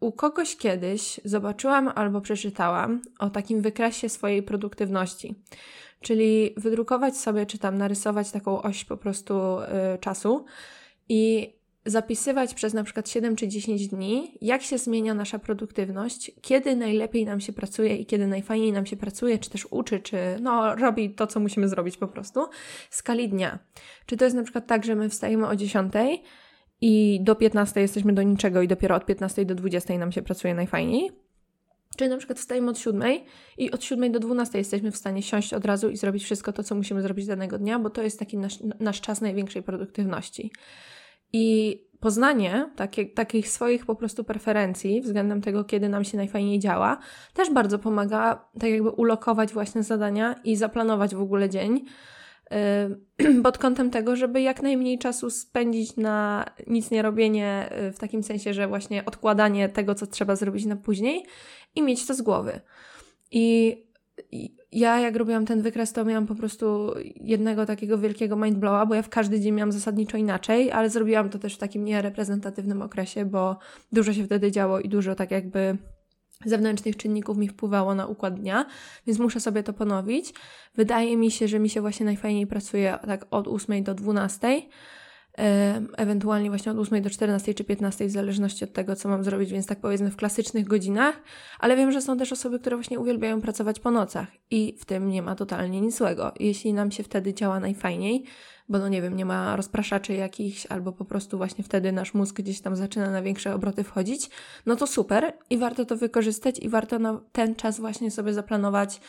u 0.00 0.12
kogoś 0.12 0.56
kiedyś 0.56 1.20
zobaczyłam 1.24 1.92
albo 1.94 2.20
przeczytałam 2.20 3.02
o 3.18 3.30
takim 3.30 3.62
wykresie 3.62 4.08
swojej 4.08 4.42
produktywności. 4.42 5.34
Czyli 6.00 6.54
wydrukować 6.56 7.16
sobie, 7.16 7.46
czy 7.46 7.58
tam 7.58 7.78
narysować 7.78 8.30
taką 8.30 8.62
oś 8.62 8.84
po 8.84 8.96
prostu 8.96 9.58
y, 9.94 9.98
czasu 9.98 10.44
i 11.08 11.52
zapisywać 11.86 12.54
przez 12.54 12.74
na 12.74 12.84
przykład 12.84 13.08
7 13.08 13.36
czy 13.36 13.48
10 13.48 13.88
dni, 13.88 14.38
jak 14.40 14.62
się 14.62 14.78
zmienia 14.78 15.14
nasza 15.14 15.38
produktywność, 15.38 16.30
kiedy 16.42 16.76
najlepiej 16.76 17.24
nam 17.24 17.40
się 17.40 17.52
pracuje 17.52 17.96
i 17.96 18.06
kiedy 18.06 18.26
najfajniej 18.26 18.72
nam 18.72 18.86
się 18.86 18.96
pracuje, 18.96 19.38
czy 19.38 19.50
też 19.50 19.66
uczy, 19.70 20.00
czy 20.00 20.16
no, 20.40 20.74
robi 20.76 21.10
to, 21.10 21.26
co 21.26 21.40
musimy 21.40 21.68
zrobić 21.68 21.96
po 21.96 22.08
prostu, 22.08 22.46
skali 22.90 23.28
dnia. 23.28 23.58
Czy 24.06 24.16
to 24.16 24.24
jest 24.24 24.36
na 24.36 24.42
przykład 24.42 24.66
tak, 24.66 24.84
że 24.84 24.94
my 24.94 25.08
wstajemy 25.08 25.46
o 25.46 25.56
10 25.56 25.92
i 26.80 27.20
do 27.22 27.34
15 27.34 27.80
jesteśmy 27.80 28.12
do 28.12 28.22
niczego 28.22 28.62
i 28.62 28.68
dopiero 28.68 28.96
od 28.96 29.06
15 29.06 29.44
do 29.44 29.54
20 29.54 29.98
nam 29.98 30.12
się 30.12 30.22
pracuje 30.22 30.54
najfajniej. 30.54 31.10
Czy 31.96 32.08
na 32.08 32.16
przykład 32.16 32.38
wstajemy 32.38 32.70
od 32.70 32.78
7 32.78 33.02
i 33.58 33.70
od 33.70 33.84
7 33.84 34.12
do 34.12 34.20
12 34.20 34.58
jesteśmy 34.58 34.90
w 34.90 34.96
stanie 34.96 35.22
siąść 35.22 35.54
od 35.54 35.64
razu 35.64 35.90
i 35.90 35.96
zrobić 35.96 36.24
wszystko 36.24 36.52
to, 36.52 36.62
co 36.62 36.74
musimy 36.74 37.02
zrobić 37.02 37.26
danego 37.26 37.58
dnia, 37.58 37.78
bo 37.78 37.90
to 37.90 38.02
jest 38.02 38.18
taki 38.18 38.36
nasz, 38.36 38.58
nasz 38.80 39.00
czas 39.00 39.20
największej 39.20 39.62
produktywności. 39.62 40.52
I 41.32 41.86
poznanie 42.00 42.70
takie, 42.76 43.06
takich 43.06 43.48
swoich 43.48 43.86
po 43.86 43.94
prostu 43.94 44.24
preferencji 44.24 45.00
względem 45.00 45.40
tego, 45.40 45.64
kiedy 45.64 45.88
nam 45.88 46.04
się 46.04 46.16
najfajniej 46.16 46.58
działa, 46.58 46.98
też 47.34 47.50
bardzo 47.50 47.78
pomaga 47.78 48.48
tak 48.60 48.70
jakby 48.70 48.90
ulokować 48.90 49.52
właśnie 49.52 49.82
zadania 49.82 50.34
i 50.44 50.56
zaplanować 50.56 51.14
w 51.14 51.20
ogóle 51.20 51.50
dzień 51.50 51.84
pod 53.42 53.58
kątem 53.58 53.90
tego, 53.90 54.16
żeby 54.16 54.40
jak 54.40 54.62
najmniej 54.62 54.98
czasu 54.98 55.30
spędzić 55.30 55.96
na 55.96 56.44
nic 56.66 56.90
nie 56.90 57.02
robienie, 57.02 57.68
y, 57.88 57.92
w 57.92 57.98
takim 57.98 58.22
sensie, 58.22 58.54
że 58.54 58.68
właśnie 58.68 59.04
odkładanie 59.04 59.68
tego, 59.68 59.94
co 59.94 60.06
trzeba 60.06 60.36
zrobić 60.36 60.64
na 60.64 60.76
później 60.76 61.26
i 61.74 61.82
mieć 61.82 62.06
to 62.06 62.14
z 62.14 62.22
głowy. 62.22 62.60
I 63.30 63.76
ja 64.72 65.00
jak 65.00 65.16
robiłam 65.16 65.46
ten 65.46 65.62
wykres, 65.62 65.92
to 65.92 66.04
miałam 66.04 66.26
po 66.26 66.34
prostu 66.34 66.94
jednego 67.16 67.66
takiego 67.66 67.98
wielkiego 67.98 68.36
mindblowa, 68.36 68.86
bo 68.86 68.94
ja 68.94 69.02
w 69.02 69.08
każdy 69.08 69.40
dzień 69.40 69.54
miałam 69.54 69.72
zasadniczo 69.72 70.16
inaczej, 70.16 70.72
ale 70.72 70.90
zrobiłam 70.90 71.30
to 71.30 71.38
też 71.38 71.54
w 71.54 71.58
takim 71.58 71.84
niereprezentatywnym 71.84 72.82
okresie, 72.82 73.24
bo 73.24 73.58
dużo 73.92 74.12
się 74.12 74.24
wtedy 74.24 74.52
działo 74.52 74.80
i 74.80 74.88
dużo 74.88 75.14
tak 75.14 75.30
jakby 75.30 75.78
zewnętrznych 76.44 76.96
czynników 76.96 77.38
mi 77.38 77.48
wpływało 77.48 77.94
na 77.94 78.06
układ 78.06 78.40
dnia, 78.40 78.66
więc 79.06 79.18
muszę 79.18 79.40
sobie 79.40 79.62
to 79.62 79.72
ponowić. 79.72 80.34
Wydaje 80.74 81.16
mi 81.16 81.30
się, 81.30 81.48
że 81.48 81.58
mi 81.58 81.70
się 81.70 81.80
właśnie 81.80 82.06
najfajniej 82.06 82.46
pracuje 82.46 82.98
tak 83.06 83.26
od 83.30 83.48
8 83.48 83.84
do 83.84 83.94
12 83.94 84.62
ewentualnie 85.96 86.48
właśnie 86.48 86.72
od 86.72 86.78
8 86.78 87.02
do 87.02 87.10
14 87.10 87.54
czy 87.54 87.64
15, 87.64 88.06
w 88.06 88.10
zależności 88.10 88.64
od 88.64 88.72
tego, 88.72 88.96
co 88.96 89.08
mam 89.08 89.24
zrobić, 89.24 89.52
więc 89.52 89.66
tak 89.66 89.80
powiedzmy 89.80 90.10
w 90.10 90.16
klasycznych 90.16 90.66
godzinach, 90.66 91.22
ale 91.58 91.76
wiem, 91.76 91.92
że 91.92 92.02
są 92.02 92.18
też 92.18 92.32
osoby, 92.32 92.58
które 92.58 92.76
właśnie 92.76 93.00
uwielbiają 93.00 93.40
pracować 93.40 93.80
po 93.80 93.90
nocach 93.90 94.28
i 94.50 94.76
w 94.78 94.84
tym 94.84 95.08
nie 95.08 95.22
ma 95.22 95.34
totalnie 95.34 95.80
nic 95.80 95.96
złego. 95.96 96.32
Jeśli 96.40 96.72
nam 96.72 96.90
się 96.90 97.02
wtedy 97.02 97.34
działa 97.34 97.60
najfajniej, 97.60 98.24
bo 98.68 98.78
no 98.78 98.88
nie 98.88 99.02
wiem, 99.02 99.16
nie 99.16 99.24
ma 99.24 99.56
rozpraszaczy 99.56 100.12
jakichś, 100.12 100.66
albo 100.66 100.92
po 100.92 101.04
prostu 101.04 101.36
właśnie 101.36 101.64
wtedy 101.64 101.92
nasz 101.92 102.14
mózg 102.14 102.36
gdzieś 102.36 102.60
tam 102.60 102.76
zaczyna 102.76 103.10
na 103.10 103.22
większe 103.22 103.54
obroty 103.54 103.84
wchodzić, 103.84 104.30
no 104.66 104.76
to 104.76 104.86
super 104.86 105.38
i 105.50 105.58
warto 105.58 105.84
to 105.84 105.96
wykorzystać 105.96 106.58
i 106.58 106.68
warto 106.68 106.98
na 106.98 107.20
ten 107.32 107.54
czas 107.54 107.80
właśnie 107.80 108.10
sobie 108.10 108.34
zaplanować 108.34 109.00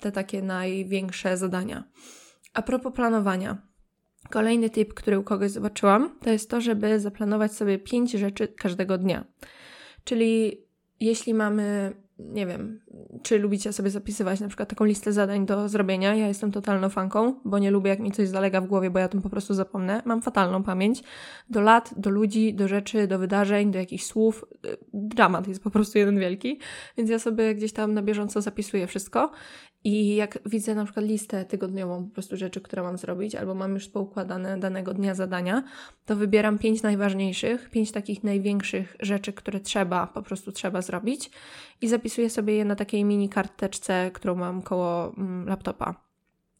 te 0.00 0.12
takie 0.12 0.42
największe 0.42 1.36
zadania. 1.36 1.84
A 2.54 2.62
propos 2.62 2.92
planowania, 2.92 3.71
Kolejny 4.30 4.70
tip, 4.70 4.94
który 4.94 5.18
u 5.18 5.22
kogoś 5.22 5.50
zobaczyłam, 5.50 6.18
to 6.20 6.30
jest 6.30 6.50
to, 6.50 6.60
żeby 6.60 7.00
zaplanować 7.00 7.52
sobie 7.52 7.78
pięć 7.78 8.12
rzeczy 8.12 8.48
każdego 8.48 8.98
dnia. 8.98 9.24
Czyli 10.04 10.60
jeśli 11.00 11.34
mamy, 11.34 11.92
nie 12.18 12.46
wiem, 12.46 12.80
czy 13.22 13.38
lubicie 13.38 13.72
sobie 13.72 13.90
zapisywać 13.90 14.40
na 14.40 14.48
przykład 14.48 14.68
taką 14.68 14.84
listę 14.84 15.12
zadań 15.12 15.46
do 15.46 15.68
zrobienia. 15.68 16.14
Ja 16.14 16.28
jestem 16.28 16.52
totalną 16.52 16.88
fanką, 16.88 17.34
bo 17.44 17.58
nie 17.58 17.70
lubię, 17.70 17.90
jak 17.90 18.00
mi 18.00 18.12
coś 18.12 18.28
zalega 18.28 18.60
w 18.60 18.66
głowie, 18.66 18.90
bo 18.90 18.98
ja 18.98 19.08
tym 19.08 19.22
po 19.22 19.30
prostu 19.30 19.54
zapomnę. 19.54 20.02
Mam 20.04 20.22
fatalną 20.22 20.62
pamięć 20.62 21.02
do 21.50 21.60
lat, 21.60 21.94
do 21.96 22.10
ludzi, 22.10 22.54
do 22.54 22.68
rzeczy, 22.68 23.06
do 23.06 23.18
wydarzeń, 23.18 23.70
do 23.70 23.78
jakichś 23.78 24.04
słów. 24.04 24.44
Dramat 24.92 25.48
jest 25.48 25.62
po 25.62 25.70
prostu 25.70 25.98
jeden 25.98 26.18
wielki, 26.18 26.58
więc 26.96 27.10
ja 27.10 27.18
sobie 27.18 27.54
gdzieś 27.54 27.72
tam 27.72 27.94
na 27.94 28.02
bieżąco 28.02 28.40
zapisuję 28.40 28.86
wszystko 28.86 29.30
i 29.84 30.16
jak 30.16 30.38
widzę 30.46 30.74
na 30.74 30.84
przykład 30.84 31.06
listę 31.06 31.44
tygodniową, 31.44 32.04
po 32.04 32.14
prostu 32.14 32.36
rzeczy, 32.36 32.60
które 32.60 32.82
mam 32.82 32.98
zrobić, 32.98 33.34
albo 33.34 33.54
mam 33.54 33.74
już 33.74 33.88
poukładane 33.88 34.58
danego 34.58 34.94
dnia 34.94 35.14
zadania, 35.14 35.62
to 36.06 36.16
wybieram 36.16 36.58
pięć 36.58 36.82
najważniejszych, 36.82 37.70
pięć 37.70 37.92
takich 37.92 38.24
największych 38.24 38.96
rzeczy, 39.00 39.32
które 39.32 39.60
trzeba, 39.60 40.06
po 40.06 40.22
prostu 40.22 40.52
trzeba 40.52 40.82
zrobić 40.82 41.30
i 41.80 41.88
zapisuję 41.88 42.30
sobie 42.30 42.54
je 42.54 42.64
na 42.64 42.76
takiej 42.76 43.04
mini 43.04 43.28
karteczce, 43.28 44.10
którą 44.14 44.34
mam 44.34 44.62
koło 44.62 45.14
mm, 45.18 45.48
laptopa. 45.48 45.94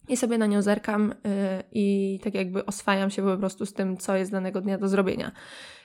I 0.09 0.17
sobie 0.17 0.39
na 0.39 0.47
nią 0.47 0.63
zerkam 0.63 1.15
yy, 1.25 1.31
i 1.73 2.19
tak 2.23 2.35
jakby 2.35 2.67
oswajam 2.67 3.11
się 3.11 3.23
po 3.23 3.37
prostu 3.37 3.67
z 3.67 3.73
tym, 3.73 3.97
co 3.97 4.17
jest 4.17 4.33
danego 4.33 4.61
dnia 4.61 4.79
do 4.79 4.89
zrobienia. 4.89 5.33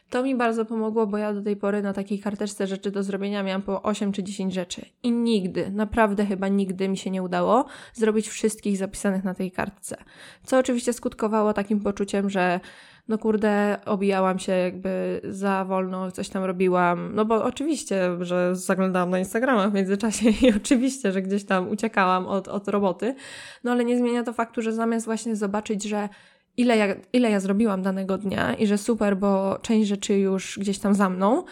To 0.10 0.24
mi 0.24 0.36
bardzo 0.36 0.66
pomogło, 0.66 1.08
bo 1.08 1.18
ja 1.18 1.34
do 1.34 1.42
tej 1.42 1.56
pory 1.56 1.82
na 1.82 1.94
takiej 1.94 2.20
karteczce 2.20 2.68
rzeczy 2.68 2.92
do 2.92 3.04
zrobienia 3.04 3.44
miałam 3.44 3.62
po 3.62 3.84
8 3.84 4.12
czy 4.12 4.24
10 4.24 4.54
rzeczy. 4.54 4.86
I 5.04 5.12
nigdy, 5.12 5.72
naprawdę 5.72 6.26
chyba 6.26 6.48
nigdy 6.48 6.90
mi 6.90 6.98
się 6.98 7.10
nie 7.10 7.24
udało 7.24 7.66
zrobić 7.94 8.28
wszystkich 8.28 8.78
zapisanych 8.78 9.24
na 9.24 9.34
tej 9.34 9.52
kartce. 9.52 9.98
Co 10.44 10.58
oczywiście 10.58 10.94
skutkowało 10.94 11.54
takim 11.54 11.80
poczuciem, 11.80 12.30
że 12.30 12.60
no 13.08 13.18
kurde, 13.18 13.78
obijałam 13.86 14.40
się 14.40 14.52
jakby 14.52 15.22
za 15.24 15.66
wolno, 15.66 16.12
coś 16.12 16.30
tam 16.30 16.44
robiłam. 16.44 17.16
No 17.16 17.26
bo 17.26 17.44
oczywiście, 17.44 18.10
że 18.22 18.56
zaglądałam 18.56 19.10
na 19.10 19.20
Instagrama 19.20 19.70
w 19.70 19.74
międzyczasie 19.74 20.30
i 20.42 20.54
oczywiście, 20.56 21.12
że 21.12 21.22
gdzieś 21.22 21.46
tam 21.46 21.70
uciekałam 21.70 22.26
od, 22.26 22.48
od 22.48 22.68
roboty. 22.68 23.16
No 23.64 23.72
ale 23.72 23.86
nie 23.86 23.98
zmienia 23.98 24.24
to 24.24 24.34
faktu, 24.34 24.62
że 24.62 24.74
zamiast 24.74 25.06
właśnie 25.06 25.36
zobaczyć, 25.36 25.84
że 25.84 26.10
ile 26.58 26.78
ja, 26.78 26.96
ile 27.14 27.32
ja 27.32 27.40
zrobiłam 27.40 27.82
danego 27.82 28.18
dnia 28.18 28.54
i 28.54 28.68
że 28.68 28.78
super, 28.78 29.18
bo 29.18 29.60
część 29.62 29.88
rzeczy 29.88 30.14
już 30.14 30.60
gdzieś 30.60 30.80
tam 30.80 30.94
za 30.94 31.10
mną, 31.10 31.44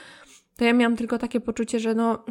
to 0.58 0.66
ja 0.66 0.74
miałam 0.74 0.98
tylko 0.98 1.18
takie 1.18 1.40
poczucie, 1.40 1.80
że 1.80 1.96
no 1.96 2.26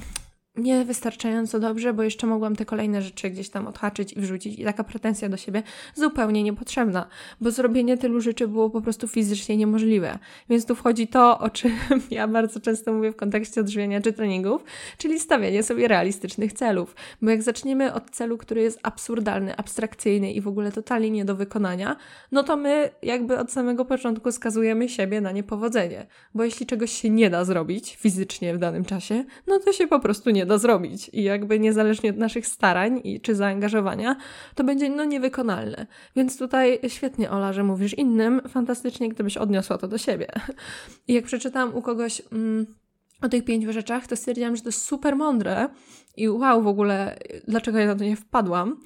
niewystarczająco 0.57 1.61
dobrze, 1.61 1.93
bo 1.93 2.03
jeszcze 2.03 2.27
mogłam 2.27 2.57
te 2.57 2.65
kolejne 2.65 3.03
rzeczy 3.03 3.31
gdzieś 3.31 3.49
tam 3.49 3.67
odhaczyć 3.67 4.13
i 4.13 4.21
wrzucić. 4.21 4.59
I 4.59 4.65
taka 4.65 4.85
pretensja 4.85 5.29
do 5.29 5.37
siebie 5.37 5.63
zupełnie 5.95 6.43
niepotrzebna, 6.43 7.07
bo 7.41 7.51
zrobienie 7.51 7.97
tylu 7.99 8.21
rzeczy 8.21 8.49
było 8.49 8.71
po 8.71 8.81
prostu 8.81 9.09
fizycznie 9.09 9.57
niemożliwe. 9.57 10.19
Więc 10.51 10.67
tu 10.67 10.75
wchodzi 10.75 11.09
to, 11.09 11.39
o 11.39 11.51
czym 11.51 11.73
ja 12.11 12.29
bardzo 12.29 12.61
często 12.61 12.93
mówię 12.93 13.13
w 13.13 13.17
kontekście 13.17 13.61
odżywiania 13.61 14.01
czy 14.01 14.13
treningów, 14.13 14.65
czyli 14.99 15.21
stawianie 15.21 15.63
sobie 15.63 15.89
realistycznych 15.89 16.53
celów. 16.53 16.97
Bo 17.23 17.31
jak 17.31 17.43
zaczniemy 17.43 17.93
od 17.93 18.11
celu, 18.11 18.39
który 18.39 18.63
jest 18.63 18.81
absurdalny, 18.83 19.57
abstrakcyjny 19.57 20.33
i 20.33 20.41
w 20.41 20.49
ogóle 20.49 20.73
totalnie 20.73 21.11
nie 21.11 21.25
do 21.25 21.37
wykonania, 21.37 21.97
no 22.33 22.43
to 22.43 22.57
my 22.57 22.91
jakby 23.03 23.39
od 23.39 23.53
samego 23.53 23.85
początku 23.85 24.33
skazujemy 24.33 24.89
siebie 24.89 25.21
na 25.21 25.33
niepowodzenie. 25.33 26.07
Bo 26.35 26.45
jeśli 26.45 26.67
czegoś 26.67 26.93
się 26.93 27.11
nie 27.11 27.31
da 27.31 27.45
zrobić 27.45 27.97
fizycznie 27.97 28.55
w 28.55 28.59
danym 28.59 28.85
czasie, 28.85 29.25
no 29.47 29.59
to 29.59 29.73
się 29.73 29.87
po 29.87 30.01
prostu 30.01 30.31
nie 30.31 30.44
da 30.47 30.59
zrobić 30.59 31.11
i 31.13 31.23
jakby 31.23 31.61
niezależnie 31.61 32.11
od 32.11 32.17
naszych 32.17 32.47
starań 32.47 33.01
i, 33.05 33.21
czy 33.21 33.35
zaangażowania, 33.35 34.17
to 34.55 34.65
będzie 34.65 34.91
no 34.91 35.05
niewykonalne. 35.05 35.87
Więc 36.17 36.39
tutaj 36.39 36.81
świetnie 36.89 37.31
Ola, 37.31 37.53
że 37.53 37.65
mówisz 37.65 37.95
innym, 37.95 38.41
fantastycznie 38.49 39.09
gdybyś 39.09 39.37
odniosła 39.37 39.79
to 39.79 39.89
do 39.89 39.99
siebie. 39.99 40.27
I 41.09 41.15
jak 41.15 41.25
przeczytałam 41.25 41.75
u 41.75 41.83
kogoś 41.83 42.23
mm, 42.33 42.67
o 43.23 43.29
tych 43.29 43.45
pięciu 43.45 43.73
rzeczach, 43.73 44.07
to 44.07 44.17
stwierdziłam, 44.17 44.57
że 44.57 44.63
to 44.63 44.69
jest 44.69 44.85
super 44.85 45.17
mądre 45.17 45.69
i 46.17 46.29
wow 46.29 46.63
w 46.63 46.67
ogóle, 46.67 47.19
dlaczego 47.49 47.79
ja 47.79 47.87
na 47.87 47.95
to 47.95 48.05
nie 48.05 48.17
wpadłam. 48.17 48.81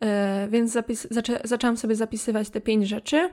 E, 0.00 0.48
więc 0.50 0.72
zapis, 0.72 1.06
zaczę, 1.10 1.40
zaczęłam 1.44 1.76
sobie 1.76 1.96
zapisywać 1.96 2.50
te 2.50 2.60
pięć 2.60 2.88
rzeczy 2.88 3.30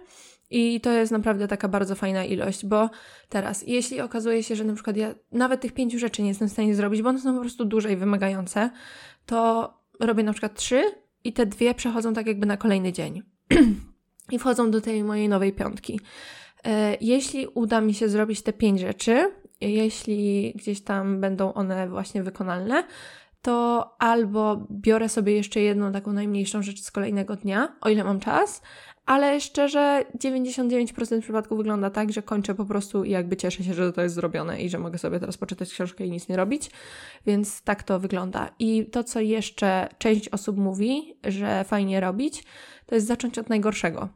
i 0.51 0.81
to 0.81 0.91
jest 0.91 1.11
naprawdę 1.11 1.47
taka 1.47 1.67
bardzo 1.67 1.95
fajna 1.95 2.25
ilość, 2.25 2.65
bo 2.65 2.89
teraz, 3.29 3.63
jeśli 3.67 4.01
okazuje 4.01 4.43
się, 4.43 4.55
że 4.55 4.63
na 4.63 4.73
przykład 4.73 4.97
ja 4.97 5.15
nawet 5.31 5.61
tych 5.61 5.73
pięciu 5.73 5.99
rzeczy 5.99 6.21
nie 6.21 6.27
jestem 6.27 6.49
w 6.49 6.51
stanie 6.51 6.75
zrobić, 6.75 7.01
bo 7.01 7.09
one 7.09 7.19
są 7.19 7.33
po 7.33 7.41
prostu 7.41 7.65
duże 7.65 7.93
i 7.93 7.95
wymagające, 7.95 8.69
to 9.25 9.73
robię 9.99 10.23
na 10.23 10.31
przykład 10.31 10.55
trzy 10.55 10.83
i 11.23 11.33
te 11.33 11.45
dwie 11.45 11.73
przechodzą 11.73 12.13
tak 12.13 12.27
jakby 12.27 12.45
na 12.45 12.57
kolejny 12.57 12.93
dzień. 12.93 13.21
I 14.31 14.39
wchodzą 14.39 14.71
do 14.71 14.81
tej 14.81 15.03
mojej 15.03 15.29
nowej 15.29 15.53
piątki. 15.53 15.99
E, 16.65 16.97
jeśli 17.01 17.47
uda 17.47 17.81
mi 17.81 17.93
się 17.93 18.09
zrobić 18.09 18.41
te 18.41 18.53
pięć 18.53 18.79
rzeczy, 18.79 19.31
jeśli 19.61 20.53
gdzieś 20.55 20.81
tam 20.81 21.21
będą 21.21 21.53
one 21.53 21.89
właśnie 21.89 22.23
wykonalne, 22.23 22.83
to 23.41 23.89
albo 23.99 24.67
biorę 24.71 25.09
sobie 25.09 25.33
jeszcze 25.33 25.59
jedną 25.59 25.91
taką 25.91 26.13
najmniejszą 26.13 26.61
rzecz 26.61 26.81
z 26.81 26.91
kolejnego 26.91 27.35
dnia, 27.35 27.75
o 27.81 27.89
ile 27.89 28.03
mam 28.03 28.19
czas, 28.19 28.61
ale 29.05 29.41
szczerze 29.41 30.05
99% 30.17 31.21
przypadków 31.21 31.57
wygląda 31.57 31.89
tak, 31.89 32.11
że 32.11 32.21
kończę 32.21 32.55
po 32.55 32.65
prostu 32.65 33.03
i 33.03 33.09
jakby 33.09 33.37
cieszę 33.37 33.63
się, 33.63 33.73
że 33.73 33.93
to 33.93 34.01
jest 34.01 34.15
zrobione 34.15 34.61
i 34.61 34.69
że 34.69 34.79
mogę 34.79 34.97
sobie 34.97 35.19
teraz 35.19 35.37
poczytać 35.37 35.73
książkę 35.73 36.05
i 36.05 36.11
nic 36.11 36.29
nie 36.29 36.37
robić, 36.37 36.71
więc 37.25 37.61
tak 37.61 37.83
to 37.83 37.99
wygląda. 37.99 38.49
I 38.59 38.85
to, 38.85 39.03
co 39.03 39.19
jeszcze 39.19 39.89
część 39.97 40.29
osób 40.29 40.57
mówi, 40.57 41.17
że 41.23 41.63
fajnie 41.63 41.99
robić, 41.99 42.43
to 42.85 42.95
jest 42.95 43.07
zacząć 43.07 43.37
od 43.37 43.49
najgorszego. 43.49 44.09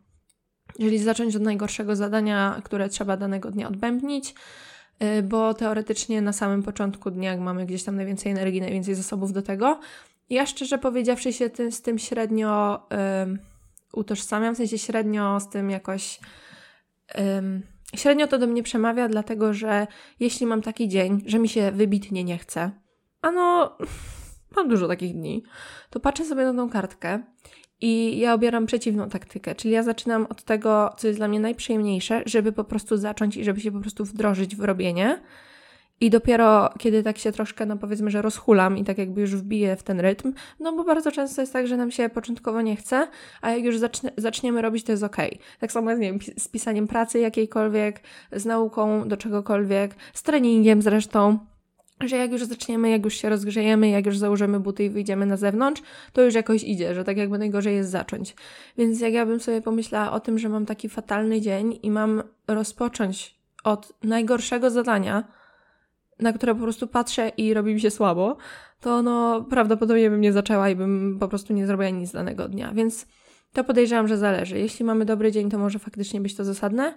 Czyli 0.80 1.00
zacząć 1.00 1.36
od 1.36 1.42
najgorszego 1.42 1.96
zadania, 1.96 2.62
które 2.64 2.90
trzeba 2.90 3.18
danego 3.18 3.52
dnia 3.52 3.68
odbębnić, 3.68 4.36
y, 5.20 5.24
bo 5.24 5.54
teoretycznie 5.54 6.22
na 6.22 6.34
samym 6.34 6.64
początku 6.64 7.12
dnia, 7.12 7.32
jak 7.32 7.40
mamy 7.40 7.66
gdzieś 7.66 7.84
tam 7.84 7.96
najwięcej 7.96 8.32
energii, 8.32 8.62
najwięcej 8.62 8.96
zasobów 8.96 9.34
do 9.34 9.42
tego, 9.42 9.80
ja 10.30 10.46
szczerze 10.46 10.78
powiedziawszy 10.78 11.34
się 11.34 11.50
tym, 11.50 11.72
z 11.72 11.82
tym 11.82 12.00
średnio... 12.00 12.80
Yy, 13.28 13.55
utożsamiam, 13.96 14.54
w 14.56 14.58
sensie 14.58 14.78
średnio 14.78 15.40
z 15.40 15.50
tym 15.50 15.70
jakoś. 15.70 16.20
Um, 17.18 17.64
średnio 17.96 18.28
to 18.28 18.38
do 18.38 18.48
mnie 18.48 18.64
przemawia, 18.64 19.10
dlatego 19.10 19.54
że 19.54 19.88
jeśli 20.20 20.46
mam 20.46 20.62
taki 20.62 20.88
dzień, 20.88 21.24
że 21.26 21.40
mi 21.40 21.50
się 21.50 21.72
wybitnie 21.72 22.24
nie 22.24 22.38
chce, 22.38 22.72
a 23.22 23.32
no, 23.32 23.78
mam 24.56 24.70
dużo 24.70 24.88
takich 24.88 25.14
dni, 25.14 25.44
to 25.90 26.00
patrzę 26.00 26.26
sobie 26.26 26.44
na 26.44 26.54
tą 26.54 26.70
kartkę 26.70 27.24
i 27.82 28.20
ja 28.20 28.34
obieram 28.34 28.66
przeciwną 28.66 29.10
taktykę, 29.10 29.56
czyli 29.56 29.74
ja 29.74 29.84
zaczynam 29.84 30.26
od 30.30 30.44
tego, 30.44 30.90
co 30.98 31.08
jest 31.08 31.20
dla 31.20 31.28
mnie 31.28 31.40
najprzyjemniejsze, 31.40 32.24
żeby 32.26 32.52
po 32.52 32.64
prostu 32.64 32.98
zacząć 32.98 33.38
i 33.38 33.44
żeby 33.44 33.62
się 33.62 33.72
po 33.72 33.80
prostu 33.80 34.06
wdrożyć 34.06 34.56
w 34.56 34.64
robienie 34.64 35.22
i 36.02 36.10
dopiero 36.10 36.70
kiedy 36.80 37.04
tak 37.04 37.18
się 37.18 37.32
troszkę, 37.32 37.66
no 37.66 37.78
powiedzmy, 37.78 38.12
że 38.12 38.22
rozchulam 38.22 38.78
i 38.78 38.84
tak 38.84 38.98
jakby 38.98 39.22
już 39.22 39.36
wbiję 39.36 39.76
w 39.76 39.84
ten 39.84 40.00
rytm, 40.00 40.34
no 40.60 40.74
bo 40.74 40.84
bardzo 40.84 41.12
często 41.12 41.42
jest 41.42 41.54
tak, 41.54 41.68
że 41.68 41.78
nam 41.78 41.92
się 41.92 42.10
początkowo 42.10 42.62
nie 42.62 42.76
chce, 42.76 43.08
a 43.42 43.52
jak 43.52 43.64
już 43.64 43.78
zacznie, 43.78 44.12
zaczniemy 44.18 44.62
robić, 44.62 44.84
to 44.84 44.92
jest 44.92 45.04
ok. 45.04 45.18
Tak 45.60 45.72
samo 45.72 45.90
jest, 45.90 46.02
nie 46.02 46.12
wiem, 46.12 46.20
z 46.38 46.48
pisaniem 46.48 46.88
pracy 46.88 47.20
jakiejkolwiek, 47.20 48.02
z 48.32 48.46
nauką 48.46 49.08
do 49.08 49.18
czegokolwiek, 49.18 49.96
z 50.14 50.24
treningiem 50.24 50.82
zresztą 50.82 51.40
że 52.02 52.18
jak 52.18 52.32
już 52.32 52.46
zaczniemy, 52.46 52.90
jak 52.90 53.06
już 53.06 53.14
się 53.14 53.30
rozgrzejemy, 53.30 53.90
jak 53.90 54.06
już 54.06 54.18
założymy 54.18 54.60
buty 54.60 54.84
i 54.84 54.90
wyjdziemy 54.90 55.26
na 55.26 55.38
zewnątrz, 55.38 55.82
to 56.14 56.22
już 56.22 56.34
jakoś 56.34 56.64
idzie, 56.64 56.96
że 56.96 57.04
tak 57.04 57.18
jakby 57.18 57.38
najgorzej 57.38 57.76
jest 57.76 57.90
zacząć. 57.90 58.36
Więc 58.78 59.00
jak 59.00 59.14
ja 59.14 59.26
bym 59.26 59.40
sobie 59.40 59.62
pomyślała 59.62 60.12
o 60.12 60.20
tym, 60.20 60.40
że 60.40 60.50
mam 60.50 60.66
taki 60.66 60.90
fatalny 60.90 61.42
dzień 61.42 61.80
i 61.84 61.92
mam 61.92 62.24
rozpocząć 62.48 63.36
od 63.64 63.94
najgorszego 64.04 64.70
zadania, 64.70 65.24
na 66.20 66.34
które 66.34 66.56
po 66.56 66.62
prostu 66.62 66.88
patrzę 66.88 67.30
i 67.38 67.54
robi 67.54 67.74
mi 67.74 67.82
się 67.82 67.92
słabo, 67.92 68.38
to 68.82 69.02
no 69.02 69.46
prawdopodobnie 69.50 70.10
bym 70.10 70.22
nie 70.22 70.34
zaczęła 70.34 70.70
i 70.70 70.76
bym 70.76 71.18
po 71.20 71.28
prostu 71.28 71.54
nie 71.54 71.68
zrobiła 71.68 71.90
nic 71.90 72.12
danego 72.12 72.48
dnia. 72.48 72.72
Więc 72.74 73.08
to 73.54 73.64
podejrzewam, 73.64 74.08
że 74.08 74.18
zależy. 74.18 74.60
Jeśli 74.60 74.86
mamy 74.86 75.06
dobry 75.06 75.32
dzień, 75.32 75.50
to 75.50 75.58
może 75.58 75.80
faktycznie 75.80 76.22
być 76.22 76.36
to 76.36 76.44
zasadne. 76.44 76.96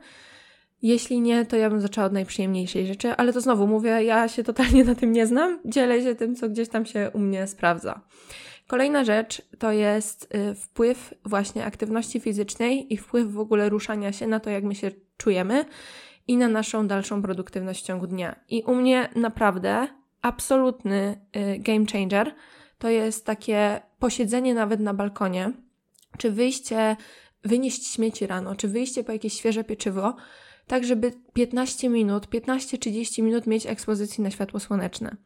Jeśli 0.82 1.20
nie, 1.20 1.46
to 1.46 1.56
ja 1.56 1.70
bym 1.70 1.80
zaczęła 1.80 2.06
od 2.06 2.12
najprzyjemniejszej 2.12 2.86
rzeczy, 2.86 3.10
ale 3.10 3.32
to 3.32 3.40
znowu 3.40 3.66
mówię, 3.66 3.90
ja 3.90 4.28
się 4.28 4.44
totalnie 4.44 4.84
na 4.84 4.94
tym 4.94 5.12
nie 5.12 5.26
znam, 5.26 5.58
dzielę 5.64 6.02
się 6.02 6.14
tym, 6.14 6.34
co 6.34 6.48
gdzieś 6.48 6.68
tam 6.68 6.86
się 6.86 7.10
u 7.14 7.18
mnie 7.18 7.46
sprawdza. 7.46 8.00
Kolejna 8.66 9.04
rzecz 9.04 9.42
to 9.58 9.72
jest 9.72 10.34
y, 10.34 10.54
wpływ 10.54 11.14
właśnie 11.24 11.64
aktywności 11.64 12.20
fizycznej 12.20 12.94
i 12.94 12.96
wpływ 12.96 13.32
w 13.32 13.38
ogóle 13.38 13.68
ruszania 13.68 14.12
się 14.12 14.26
na 14.26 14.40
to, 14.40 14.50
jak 14.50 14.64
my 14.64 14.74
się 14.74 14.90
czujemy 15.16 15.64
i 16.28 16.36
na 16.36 16.48
naszą 16.48 16.86
dalszą 16.86 17.22
produktywność 17.22 17.82
w 17.82 17.86
ciągu 17.86 18.06
dnia. 18.06 18.40
I 18.48 18.62
u 18.62 18.74
mnie 18.74 19.08
naprawdę 19.16 19.88
absolutny 20.22 21.20
y, 21.36 21.58
game 21.58 21.86
changer 21.92 22.34
to 22.78 22.88
jest 22.88 23.26
takie 23.26 23.80
posiedzenie 23.98 24.54
nawet 24.54 24.80
na 24.80 24.94
balkonie, 24.94 25.52
czy 26.18 26.30
wyjście, 26.30 26.96
wynieść 27.44 27.86
śmieci 27.86 28.26
rano, 28.26 28.54
czy 28.54 28.68
wyjście 28.68 29.04
po 29.04 29.12
jakieś 29.12 29.32
świeże 29.32 29.64
pieczywo, 29.64 30.16
tak 30.66 30.84
żeby 30.84 31.12
15 31.32 31.88
minut, 31.88 32.26
15-30 32.26 33.22
minut 33.22 33.46
mieć 33.46 33.66
ekspozycji 33.66 34.24
na 34.24 34.30
światło 34.30 34.60
słoneczne. 34.60 35.16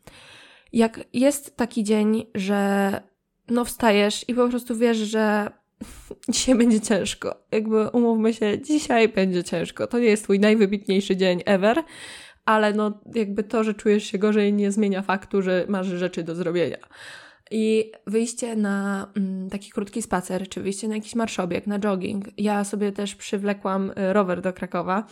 Jak 0.73 1.00
jest 1.12 1.56
taki 1.56 1.85
dzień, 1.85 2.26
że 2.35 3.02
no 3.49 3.64
wstajesz 3.64 4.28
i 4.28 4.35
po 4.35 4.49
prostu 4.49 4.76
wiesz, 4.76 4.97
że 4.97 5.50
dzisiaj 6.32 6.54
będzie 6.54 6.80
ciężko. 6.80 7.34
Jakby 7.52 7.88
umówmy 7.88 8.34
się, 8.34 8.60
dzisiaj 8.60 9.08
będzie 9.08 9.44
ciężko. 9.44 9.86
To 9.86 9.98
nie 9.98 10.06
jest 10.06 10.24
twój 10.24 10.40
najwybitniejszy 10.40 11.16
dzień 11.16 11.42
ever, 11.46 11.82
ale 12.44 12.72
no 12.72 13.00
jakby 13.14 13.44
to, 13.44 13.64
że 13.64 13.74
czujesz 13.74 14.04
się 14.04 14.18
gorzej 14.18 14.52
nie 14.52 14.72
zmienia 14.72 15.02
faktu, 15.02 15.42
że 15.42 15.64
masz 15.68 15.86
rzeczy 15.86 16.22
do 16.22 16.34
zrobienia. 16.34 16.78
I 17.50 17.92
wyjście 18.06 18.56
na 18.56 19.06
mm, 19.16 19.50
taki 19.50 19.70
krótki 19.70 20.02
spacer, 20.02 20.48
czy 20.48 20.62
wyjście 20.62 20.88
na 20.88 20.94
jakiś 20.94 21.14
marszobieg, 21.14 21.66
na 21.66 21.78
jogging. 21.78 22.24
Ja 22.38 22.64
sobie 22.64 22.92
też 22.92 23.14
przywlekłam 23.14 23.90
y, 23.90 24.12
rower 24.12 24.40
do 24.40 24.52
Krakowa, 24.52 25.06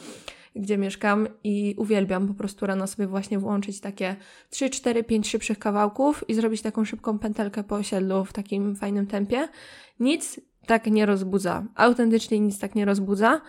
gdzie 0.56 0.78
mieszkam 0.78 1.28
i 1.44 1.74
uwielbiam 1.78 2.28
po 2.28 2.34
prostu 2.34 2.66
rano 2.66 2.86
sobie 2.86 3.06
właśnie 3.06 3.38
włączyć 3.38 3.80
takie 3.80 4.16
3, 4.50 4.70
4, 4.70 5.04
5 5.04 5.28
szybszych 5.28 5.58
kawałków 5.58 6.24
i 6.28 6.34
zrobić 6.34 6.62
taką 6.62 6.84
szybką 6.84 7.18
pętelkę 7.18 7.64
po 7.64 7.74
osiedlu 7.74 8.24
w 8.24 8.32
takim 8.32 8.76
fajnym 8.76 9.06
tempie. 9.06 9.48
Nic 10.00 10.40
tak 10.70 10.86
nie 10.86 11.06
rozbudza. 11.06 11.64
Autentycznie 11.74 12.40
nic 12.40 12.58
tak 12.58 12.74
nie 12.74 12.84
rozbudza. 12.84 13.40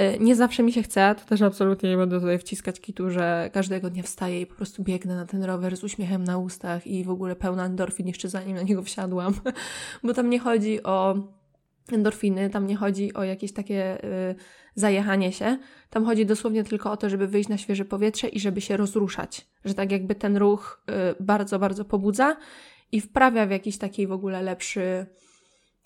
Y, 0.00 0.18
nie 0.20 0.36
zawsze 0.36 0.62
mi 0.62 0.72
się 0.72 0.82
chce, 0.82 1.14
to 1.18 1.24
też 1.24 1.42
absolutnie 1.42 1.90
nie 1.90 1.96
będę 1.96 2.20
tutaj 2.20 2.38
wciskać 2.38 2.80
kitu, 2.80 3.10
że 3.10 3.50
każdego 3.52 3.90
dnia 3.90 4.02
wstaję 4.02 4.40
i 4.40 4.46
po 4.46 4.54
prostu 4.54 4.82
biegnę 4.82 5.16
na 5.16 5.26
ten 5.26 5.44
rower 5.44 5.76
z 5.76 5.84
uśmiechem 5.84 6.24
na 6.24 6.38
ustach 6.38 6.86
i 6.86 7.04
w 7.04 7.10
ogóle 7.10 7.36
pełna 7.36 7.66
endorfin 7.66 8.06
jeszcze 8.06 8.28
zanim 8.28 8.56
na 8.56 8.62
niego 8.62 8.82
wsiadłam. 8.82 9.34
Bo 10.04 10.14
tam 10.14 10.30
nie 10.30 10.38
chodzi 10.38 10.82
o 10.82 11.16
endorfiny, 11.92 12.50
tam 12.50 12.66
nie 12.66 12.76
chodzi 12.76 13.14
o 13.14 13.24
jakieś 13.24 13.52
takie 13.52 14.04
y, 14.04 14.34
zajechanie 14.74 15.32
się. 15.32 15.58
Tam 15.90 16.04
chodzi 16.04 16.26
dosłownie 16.26 16.64
tylko 16.64 16.92
o 16.92 16.96
to, 16.96 17.10
żeby 17.10 17.26
wyjść 17.28 17.48
na 17.48 17.58
świeże 17.58 17.84
powietrze 17.84 18.28
i 18.28 18.40
żeby 18.40 18.60
się 18.60 18.76
rozruszać. 18.76 19.46
Że 19.64 19.74
tak 19.74 19.92
jakby 19.92 20.14
ten 20.14 20.36
ruch 20.36 20.82
y, 20.90 21.22
bardzo, 21.24 21.58
bardzo 21.58 21.84
pobudza 21.84 22.36
i 22.92 23.00
wprawia 23.00 23.46
w 23.46 23.50
jakiś 23.50 23.78
taki 23.78 24.06
w 24.06 24.12
ogóle 24.12 24.42
lepszy 24.42 25.06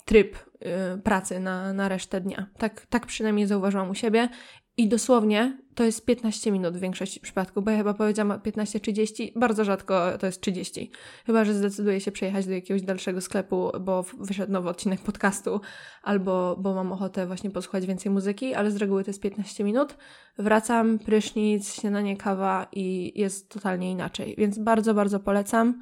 tryb 0.05 0.37
y, 0.37 1.03
pracy 1.03 1.41
na, 1.41 1.73
na 1.73 1.89
resztę 1.89 2.21
dnia. 2.21 2.47
Tak, 2.59 2.87
tak 2.87 3.07
przynajmniej 3.07 3.47
zauważyłam 3.47 3.91
u 3.91 3.95
siebie. 3.95 4.29
I 4.77 4.89
dosłownie 4.89 5.59
to 5.75 5.85
jest 5.85 6.07
15 6.07 6.53
minut 6.53 6.77
w 6.77 6.81
większości 6.81 7.21
przypadków, 7.21 7.65
bo 7.65 7.71
ja 7.71 7.77
chyba 7.77 7.95
powiedziałam 7.95 8.39
15-30, 8.39 9.33
bardzo 9.37 9.65
rzadko 9.65 10.19
to 10.19 10.27
jest 10.27 10.41
30. 10.41 10.91
Chyba, 11.27 11.45
że 11.45 11.55
zdecyduję 11.55 12.01
się 12.01 12.13
przejechać 12.13 12.47
do 12.47 12.53
jakiegoś 12.53 12.83
dalszego 12.83 13.21
sklepu, 13.21 13.71
bo 13.81 14.05
wyszedł 14.19 14.53
nowy 14.53 14.69
odcinek 14.69 15.01
podcastu, 15.01 15.61
albo 16.03 16.57
bo 16.61 16.75
mam 16.75 16.93
ochotę 16.93 17.27
właśnie 17.27 17.51
posłuchać 17.51 17.87
więcej 17.87 18.13
muzyki, 18.13 18.55
ale 18.55 18.71
z 18.71 18.77
reguły 18.77 19.05
to 19.05 19.11
jest 19.11 19.23
15 19.23 19.65
minut. 19.65 19.97
Wracam, 20.39 20.99
prysznic, 20.99 21.75
śniadanie, 21.75 22.17
kawa 22.17 22.67
i 22.73 23.13
jest 23.21 23.49
totalnie 23.51 23.91
inaczej. 23.91 24.35
Więc 24.39 24.59
bardzo, 24.59 24.95
bardzo 24.95 25.21
polecam. 25.21 25.81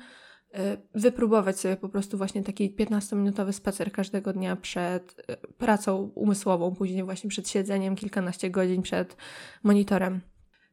Y, 0.55 0.79
wypróbować 0.95 1.61
sobie 1.61 1.77
po 1.77 1.89
prostu 1.89 2.19
właśnie 2.19 2.43
taki 2.43 2.71
15-minutowy 2.71 3.53
spacer 3.53 3.93
każdego 3.93 4.33
dnia 4.33 4.57
przed 4.57 5.19
y, 5.31 5.37
pracą 5.59 6.11
umysłową, 6.15 6.75
później 6.75 7.05
właśnie 7.05 7.31
przed 7.31 7.49
siedzeniem 7.49 7.97
kilkanaście 7.97 8.51
godzin 8.51 8.83
przed 8.83 9.17
monitorem. 9.63 10.21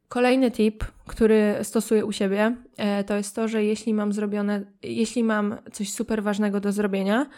Kolejny 0.07 0.51
tip, 0.51 0.83
który 1.07 1.55
stosuję 1.63 2.05
u 2.05 2.11
siebie, 2.11 2.55
e, 2.77 3.03
to 3.03 3.17
jest 3.17 3.35
to, 3.35 3.47
że 3.47 3.63
jeśli 3.63 3.93
mam 3.93 4.13
zrobione, 4.13 4.65
jeśli 4.83 5.23
mam 5.23 5.55
coś 5.71 5.93
super 5.93 6.23
ważnego 6.23 6.59
do 6.59 6.71
zrobienia, 6.71 7.29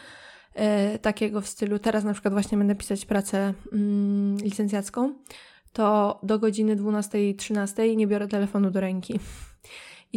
takiego 1.01 1.41
w 1.41 1.47
stylu, 1.47 1.79
teraz 1.79 2.03
na 2.03 2.13
przykład 2.13 2.33
właśnie 2.33 2.57
będę 2.57 2.75
pisać 2.75 3.05
pracę 3.05 3.53
mm, 3.73 4.37
licencjacką, 4.37 5.13
to 5.73 6.19
do 6.23 6.39
godziny 6.39 6.75
12-13 6.75 7.95
nie 7.95 8.07
biorę 8.07 8.27
telefonu 8.27 8.71
do 8.71 8.81
ręki. 8.81 9.19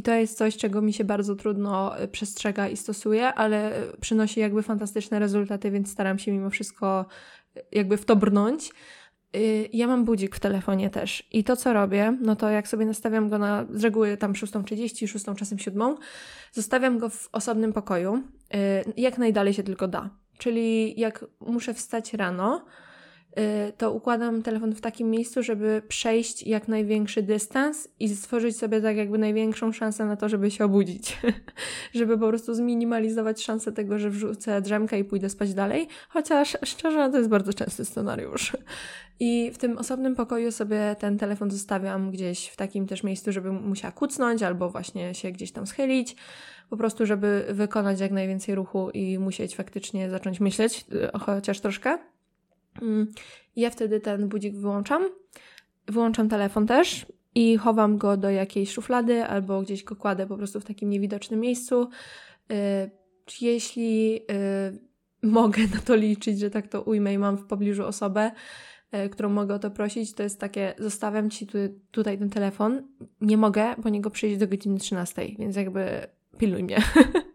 I 0.00 0.02
to 0.02 0.14
jest 0.14 0.38
coś, 0.38 0.56
czego 0.56 0.82
mi 0.82 0.92
się 0.92 1.04
bardzo 1.04 1.36
trudno 1.36 1.98
e, 1.98 2.08
przestrzega 2.08 2.68
i 2.68 2.76
stosuje, 2.76 3.34
ale 3.34 3.76
e, 3.76 3.96
przynosi 4.00 4.40
jakby 4.40 4.62
fantastyczne 4.62 5.18
rezultaty, 5.18 5.70
więc 5.70 5.90
staram 5.92 6.18
się 6.18 6.32
mimo 6.32 6.50
wszystko 6.50 7.06
e, 7.56 7.60
jakby 7.72 7.96
w 7.96 8.04
to 8.04 8.16
brnąć. 8.16 8.70
Ja 9.72 9.86
mam 9.86 10.04
budzik 10.04 10.36
w 10.36 10.40
telefonie 10.40 10.90
też 10.90 11.28
i 11.32 11.44
to, 11.44 11.56
co 11.56 11.72
robię, 11.72 12.16
no 12.20 12.36
to 12.36 12.50
jak 12.50 12.68
sobie 12.68 12.86
nastawiam 12.86 13.28
go 13.28 13.38
na 13.38 13.66
z 13.70 13.84
reguły 13.84 14.16
tam 14.16 14.32
6.30, 14.32 15.08
6, 15.08 15.24
czasem 15.38 15.58
7, 15.58 15.96
zostawiam 16.52 16.98
go 16.98 17.08
w 17.08 17.28
osobnym 17.32 17.72
pokoju, 17.72 18.22
jak 18.96 19.18
najdalej 19.18 19.54
się 19.54 19.62
tylko 19.62 19.88
da. 19.88 20.10
Czyli 20.38 21.00
jak 21.00 21.24
muszę 21.40 21.74
wstać 21.74 22.14
rano, 22.14 22.64
Y, 22.64 22.89
to 23.76 23.92
układam 23.92 24.42
telefon 24.42 24.74
w 24.74 24.80
takim 24.80 25.10
miejscu, 25.10 25.42
żeby 25.42 25.82
przejść 25.88 26.46
jak 26.46 26.68
największy 26.68 27.22
dystans 27.22 27.88
i 28.00 28.08
stworzyć 28.08 28.56
sobie 28.56 28.80
tak 28.80 28.96
jakby 28.96 29.18
największą 29.18 29.72
szansę 29.72 30.04
na 30.04 30.16
to, 30.16 30.28
żeby 30.28 30.50
się 30.50 30.64
obudzić. 30.64 31.18
żeby 31.94 32.18
po 32.18 32.28
prostu 32.28 32.54
zminimalizować 32.54 33.42
szansę 33.42 33.72
tego, 33.72 33.98
że 33.98 34.10
wrzucę 34.10 34.60
drzemkę 34.62 34.98
i 34.98 35.04
pójdę 35.04 35.28
spać 35.28 35.54
dalej. 35.54 35.88
Chociaż 36.08 36.56
szczerze, 36.64 37.10
to 37.10 37.18
jest 37.18 37.30
bardzo 37.30 37.52
częsty 37.52 37.84
scenariusz. 37.84 38.56
I 39.20 39.50
w 39.54 39.58
tym 39.58 39.78
osobnym 39.78 40.16
pokoju 40.16 40.52
sobie 40.52 40.96
ten 40.98 41.18
telefon 41.18 41.50
zostawiam 41.50 42.10
gdzieś 42.10 42.46
w 42.46 42.56
takim 42.56 42.86
też 42.86 43.02
miejscu, 43.02 43.32
żeby 43.32 43.52
musiała 43.52 43.92
kucnąć 43.92 44.42
albo 44.42 44.70
właśnie 44.70 45.14
się 45.14 45.30
gdzieś 45.30 45.52
tam 45.52 45.66
schylić 45.66 46.16
po 46.70 46.76
prostu, 46.76 47.06
żeby 47.06 47.46
wykonać 47.50 48.00
jak 48.00 48.10
najwięcej 48.10 48.54
ruchu 48.54 48.90
i 48.90 49.18
musieć 49.18 49.56
faktycznie 49.56 50.10
zacząć 50.10 50.40
myśleć, 50.40 50.84
y, 50.92 51.18
chociaż 51.18 51.60
troszkę. 51.60 51.98
Mm, 52.82 53.12
ja 53.56 53.70
wtedy 53.70 54.00
ten 54.00 54.28
budzik 54.28 54.56
wyłączam. 54.56 55.02
Wyłączam 55.86 56.28
telefon 56.28 56.66
też 56.66 57.06
i 57.34 57.56
chowam 57.56 57.98
go 57.98 58.16
do 58.16 58.30
jakiejś 58.30 58.72
szuflady 58.72 59.24
albo 59.24 59.62
gdzieś 59.62 59.84
go 59.84 59.96
kładę 59.96 60.26
po 60.26 60.36
prostu 60.36 60.60
w 60.60 60.64
takim 60.64 60.90
niewidocznym 60.90 61.40
miejscu. 61.40 61.88
Y, 62.52 62.90
jeśli 63.40 64.16
y, 64.16 65.26
mogę 65.26 65.62
na 65.74 65.80
to 65.80 65.96
liczyć, 65.96 66.38
że 66.38 66.50
tak 66.50 66.68
to 66.68 66.82
ujmę 66.82 67.14
i 67.14 67.18
mam 67.18 67.36
w 67.36 67.44
pobliżu 67.44 67.86
osobę, 67.86 68.30
y, 68.94 69.08
którą 69.08 69.28
mogę 69.28 69.54
o 69.54 69.58
to 69.58 69.70
prosić, 69.70 70.14
to 70.14 70.22
jest 70.22 70.40
takie, 70.40 70.74
zostawiam 70.78 71.30
Ci 71.30 71.46
tu, 71.46 71.58
tutaj 71.90 72.18
ten 72.18 72.30
telefon, 72.30 72.82
nie 73.20 73.36
mogę 73.36 73.74
po 73.82 73.88
niego 73.88 74.10
przyjść 74.10 74.38
do 74.38 74.48
godziny 74.48 74.78
13, 74.78 75.22
więc 75.38 75.56
jakby 75.56 76.06
pilnuj 76.38 76.62
mnie. 76.62 76.78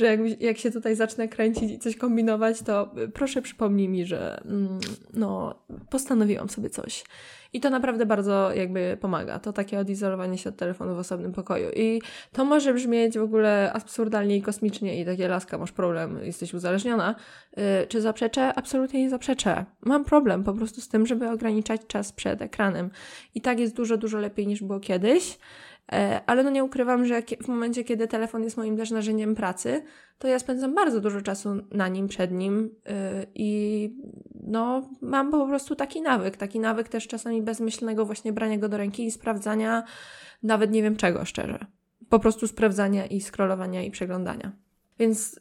że 0.00 0.06
jak, 0.06 0.40
jak 0.40 0.58
się 0.58 0.70
tutaj 0.70 0.96
zacznę 0.96 1.28
kręcić 1.28 1.70
i 1.70 1.78
coś 1.78 1.96
kombinować, 1.96 2.62
to 2.62 2.94
proszę 3.14 3.42
przypomnij 3.42 3.88
mi, 3.88 4.06
że 4.06 4.40
mm, 4.44 4.78
no, 5.14 5.54
postanowiłam 5.90 6.48
sobie 6.48 6.70
coś. 6.70 7.04
I 7.52 7.60
to 7.60 7.70
naprawdę 7.70 8.06
bardzo 8.06 8.52
jakby 8.54 8.98
pomaga. 9.00 9.38
To 9.38 9.52
takie 9.52 9.78
odizolowanie 9.78 10.38
się 10.38 10.48
od 10.48 10.56
telefonu 10.56 10.94
w 10.94 10.98
osobnym 10.98 11.32
pokoju. 11.32 11.70
I 11.76 12.02
to 12.32 12.44
może 12.44 12.74
brzmieć 12.74 13.18
w 13.18 13.22
ogóle 13.22 13.72
absurdalnie 13.72 14.36
i 14.36 14.42
kosmicznie 14.42 15.00
i 15.00 15.04
takie 15.04 15.28
laska, 15.28 15.58
masz 15.58 15.72
problem, 15.72 16.18
jesteś 16.22 16.54
uzależniona. 16.54 17.14
Yy, 17.56 17.62
czy 17.88 18.00
zaprzeczę? 18.00 18.54
Absolutnie 18.54 19.02
nie 19.02 19.10
zaprzeczę. 19.10 19.64
Mam 19.80 20.04
problem 20.04 20.44
po 20.44 20.52
prostu 20.52 20.80
z 20.80 20.88
tym, 20.88 21.06
żeby 21.06 21.30
ograniczać 21.30 21.80
czas 21.86 22.12
przed 22.12 22.42
ekranem. 22.42 22.90
I 23.34 23.40
tak 23.40 23.60
jest 23.60 23.76
dużo, 23.76 23.96
dużo 23.96 24.18
lepiej 24.18 24.46
niż 24.46 24.62
było 24.62 24.80
kiedyś. 24.80 25.38
E, 25.92 26.20
ale 26.26 26.44
no 26.44 26.50
nie 26.50 26.64
ukrywam, 26.64 27.06
że 27.06 27.22
w 27.42 27.48
momencie, 27.48 27.84
kiedy 27.84 28.08
telefon 28.08 28.42
jest 28.42 28.56
moim 28.56 28.76
też 28.76 28.90
narzędziem 28.90 29.34
pracy, 29.34 29.82
to 30.18 30.28
ja 30.28 30.38
spędzam 30.38 30.74
bardzo 30.74 31.00
dużo 31.00 31.20
czasu 31.20 31.48
na 31.70 31.88
nim, 31.88 32.08
przed 32.08 32.32
nim 32.32 32.70
e, 32.86 33.26
i 33.34 33.90
no 34.42 34.90
mam 35.00 35.30
po 35.30 35.46
prostu 35.46 35.76
taki 35.76 36.02
nawyk, 36.02 36.36
taki 36.36 36.60
nawyk 36.60 36.88
też 36.88 37.06
czasami 37.06 37.42
bezmyślnego 37.42 38.06
właśnie 38.06 38.32
brania 38.32 38.58
go 38.58 38.68
do 38.68 38.76
ręki 38.76 39.06
i 39.06 39.10
sprawdzania 39.10 39.82
nawet 40.42 40.70
nie 40.70 40.82
wiem 40.82 40.96
czego 40.96 41.24
szczerze. 41.24 41.66
Po 42.08 42.18
prostu 42.18 42.48
sprawdzania 42.48 43.06
i 43.06 43.20
scrollowania 43.20 43.82
i 43.82 43.90
przeglądania. 43.90 44.52
Więc 44.98 45.40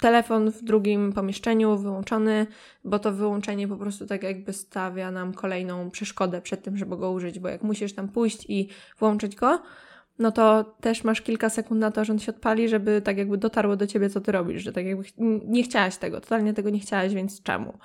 telefon 0.00 0.50
w 0.50 0.62
drugim 0.62 1.12
pomieszczeniu 1.12 1.78
wyłączony, 1.78 2.46
bo 2.84 2.98
to 2.98 3.12
wyłączenie 3.12 3.68
po 3.68 3.76
prostu 3.76 4.06
tak 4.06 4.22
jakby 4.22 4.52
stawia 4.52 5.10
nam 5.10 5.34
kolejną 5.34 5.90
przeszkodę 5.90 6.42
przed 6.42 6.62
tym, 6.62 6.76
żeby 6.76 6.96
go 6.96 7.10
użyć, 7.10 7.38
bo 7.38 7.48
jak 7.48 7.62
musisz 7.62 7.92
tam 7.92 8.08
pójść 8.08 8.46
i 8.48 8.68
włączyć 8.98 9.36
go, 9.36 9.62
no 10.18 10.32
to 10.32 10.64
też 10.80 11.04
masz 11.04 11.20
kilka 11.20 11.50
sekund 11.50 11.80
na 11.80 11.90
to, 11.90 12.04
że 12.04 12.12
on 12.12 12.18
się 12.18 12.32
odpali, 12.32 12.68
żeby 12.68 13.02
tak 13.02 13.18
jakby 13.18 13.38
dotarło 13.38 13.76
do 13.76 13.86
ciebie, 13.86 14.10
co 14.10 14.20
ty 14.20 14.32
robisz, 14.32 14.62
że 14.62 14.72
tak 14.72 14.86
jakby 14.86 15.04
nie 15.46 15.62
chciałaś 15.62 15.96
tego, 15.96 16.20
totalnie 16.20 16.54
tego 16.54 16.70
nie 16.70 16.80
chciałaś, 16.80 17.14
więc 17.14 17.42
czemu? 17.42 17.78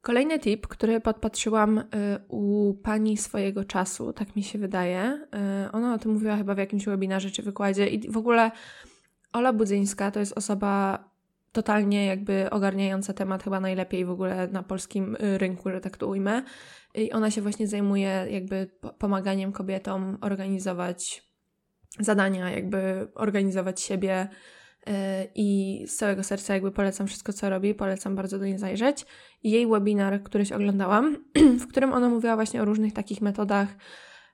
Kolejny 0.00 0.38
tip, 0.38 0.66
który 0.66 1.00
podpatrzyłam 1.00 1.78
y, 1.78 1.84
u 2.28 2.74
pani 2.74 3.16
swojego 3.16 3.64
czasu, 3.64 4.12
tak 4.12 4.36
mi 4.36 4.42
się 4.42 4.58
wydaje. 4.58 5.26
Y, 5.66 5.72
ona 5.72 5.94
o 5.94 5.98
tym 5.98 6.12
mówiła 6.12 6.36
chyba 6.36 6.54
w 6.54 6.58
jakimś 6.58 6.84
webinarze 6.84 7.30
czy 7.30 7.42
wykładzie 7.42 7.86
i 7.86 8.10
w 8.10 8.16
ogóle 8.16 8.50
Ola 9.32 9.52
Budzyńska 9.52 10.10
to 10.10 10.20
jest 10.20 10.38
osoba 10.38 11.04
totalnie 11.52 12.06
jakby 12.06 12.50
ogarniająca 12.50 13.12
temat 13.12 13.42
chyba 13.42 13.60
najlepiej 13.60 14.04
w 14.04 14.10
ogóle 14.10 14.48
na 14.48 14.62
polskim 14.62 15.16
y, 15.16 15.38
rynku, 15.38 15.70
że 15.70 15.80
tak 15.80 15.96
to 15.96 16.06
ujmę. 16.06 16.42
I 16.94 17.12
ona 17.12 17.30
się 17.30 17.42
właśnie 17.42 17.68
zajmuje 17.68 18.26
jakby 18.30 18.70
pomaganiem 18.98 19.52
kobietom 19.52 20.18
organizować 20.20 21.22
zadania, 21.98 22.50
jakby 22.50 23.08
organizować 23.14 23.80
siebie 23.80 24.28
y, 24.88 24.92
i 25.34 25.78
z 25.86 25.96
całego 25.96 26.22
serca 26.22 26.54
jakby 26.54 26.72
polecam 26.72 27.06
wszystko, 27.06 27.32
co 27.32 27.50
robi, 27.50 27.74
polecam 27.74 28.16
bardzo 28.16 28.38
do 28.38 28.44
niej 28.44 28.58
zajrzeć. 28.58 29.06
Jej 29.42 29.66
webinar, 29.66 30.22
któryś 30.22 30.52
oglądałam, 30.52 31.24
w 31.62 31.66
którym 31.66 31.92
ona 31.92 32.08
mówiła 32.08 32.34
właśnie 32.34 32.62
o 32.62 32.64
różnych 32.64 32.92
takich 32.92 33.20
metodach 33.20 33.68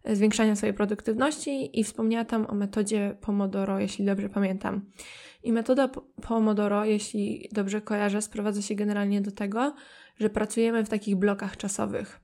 zwiększania 0.04 0.56
swojej 0.56 0.74
produktywności 0.74 1.80
i 1.80 1.84
wspomniała 1.84 2.24
tam 2.24 2.46
o 2.46 2.54
metodzie 2.54 3.16
Pomodoro, 3.20 3.78
jeśli 3.78 4.04
dobrze 4.04 4.28
pamiętam. 4.28 4.84
I 5.42 5.52
metoda 5.52 5.88
Pomodoro, 6.22 6.84
jeśli 6.84 7.48
dobrze 7.52 7.80
kojarzę, 7.80 8.22
sprowadza 8.22 8.62
się 8.62 8.74
generalnie 8.74 9.20
do 9.20 9.30
tego, 9.30 9.74
że 10.20 10.30
pracujemy 10.30 10.84
w 10.84 10.88
takich 10.88 11.16
blokach 11.16 11.56
czasowych. 11.56 12.20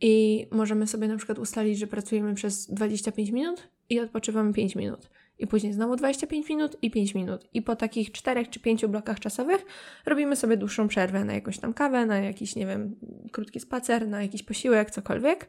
I 0.00 0.46
możemy 0.50 0.86
sobie 0.86 1.08
na 1.08 1.16
przykład 1.16 1.38
ustalić, 1.38 1.78
że 1.78 1.86
pracujemy 1.86 2.34
przez 2.34 2.70
25 2.70 3.30
minut 3.30 3.68
i 3.90 4.00
odpoczywamy 4.00 4.52
5 4.52 4.76
minut. 4.76 5.10
I 5.38 5.46
później 5.46 5.72
znowu 5.72 5.96
25 5.96 6.48
minut 6.48 6.76
i 6.82 6.90
5 6.90 7.14
minut. 7.14 7.48
I 7.54 7.62
po 7.62 7.76
takich 7.76 8.12
4 8.12 8.46
czy 8.46 8.60
5 8.60 8.86
blokach 8.86 9.20
czasowych 9.20 9.66
robimy 10.06 10.36
sobie 10.36 10.56
dłuższą 10.56 10.88
przerwę 10.88 11.24
na 11.24 11.34
jakąś 11.34 11.58
tam 11.58 11.74
kawę, 11.74 12.06
na 12.06 12.18
jakiś, 12.18 12.56
nie 12.56 12.66
wiem, 12.66 12.96
krótki 13.32 13.60
spacer, 13.60 14.08
na 14.08 14.22
jakiś 14.22 14.42
posiłek, 14.42 14.90
cokolwiek. 14.90 15.48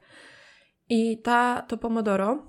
I 0.89 1.17
ta, 1.17 1.61
to 1.67 1.77
Pomodoro 1.77 2.43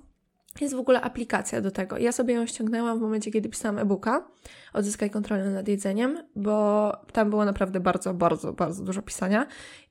jest 0.61 0.75
w 0.75 0.79
ogóle 0.79 1.01
aplikacja 1.01 1.61
do 1.61 1.71
tego. 1.71 1.97
Ja 1.97 2.11
sobie 2.11 2.33
ją 2.33 2.45
ściągnęłam 2.45 2.99
w 2.99 3.01
momencie, 3.01 3.31
kiedy 3.31 3.49
pisałam 3.49 3.77
e-booka 3.77 4.27
Odzyskaj 4.73 5.09
kontrolę 5.09 5.49
nad 5.49 5.67
jedzeniem, 5.67 6.23
bo 6.35 6.91
tam 7.13 7.29
było 7.29 7.45
naprawdę 7.45 7.79
bardzo, 7.79 8.13
bardzo, 8.13 8.53
bardzo 8.53 8.83
dużo 8.83 9.01
pisania 9.01 9.47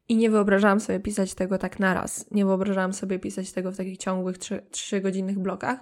i 0.08 0.16
nie 0.16 0.30
wyobrażałam 0.30 0.80
sobie 0.80 1.00
pisać 1.00 1.34
tego 1.34 1.58
tak 1.58 1.80
naraz. 1.80 2.30
Nie 2.30 2.44
wyobrażałam 2.44 2.92
sobie 2.92 3.18
pisać 3.18 3.52
tego 3.52 3.72
w 3.72 3.76
takich 3.76 3.98
ciągłych, 3.98 4.38
trzygodzinnych 4.70 5.38
blokach, 5.38 5.78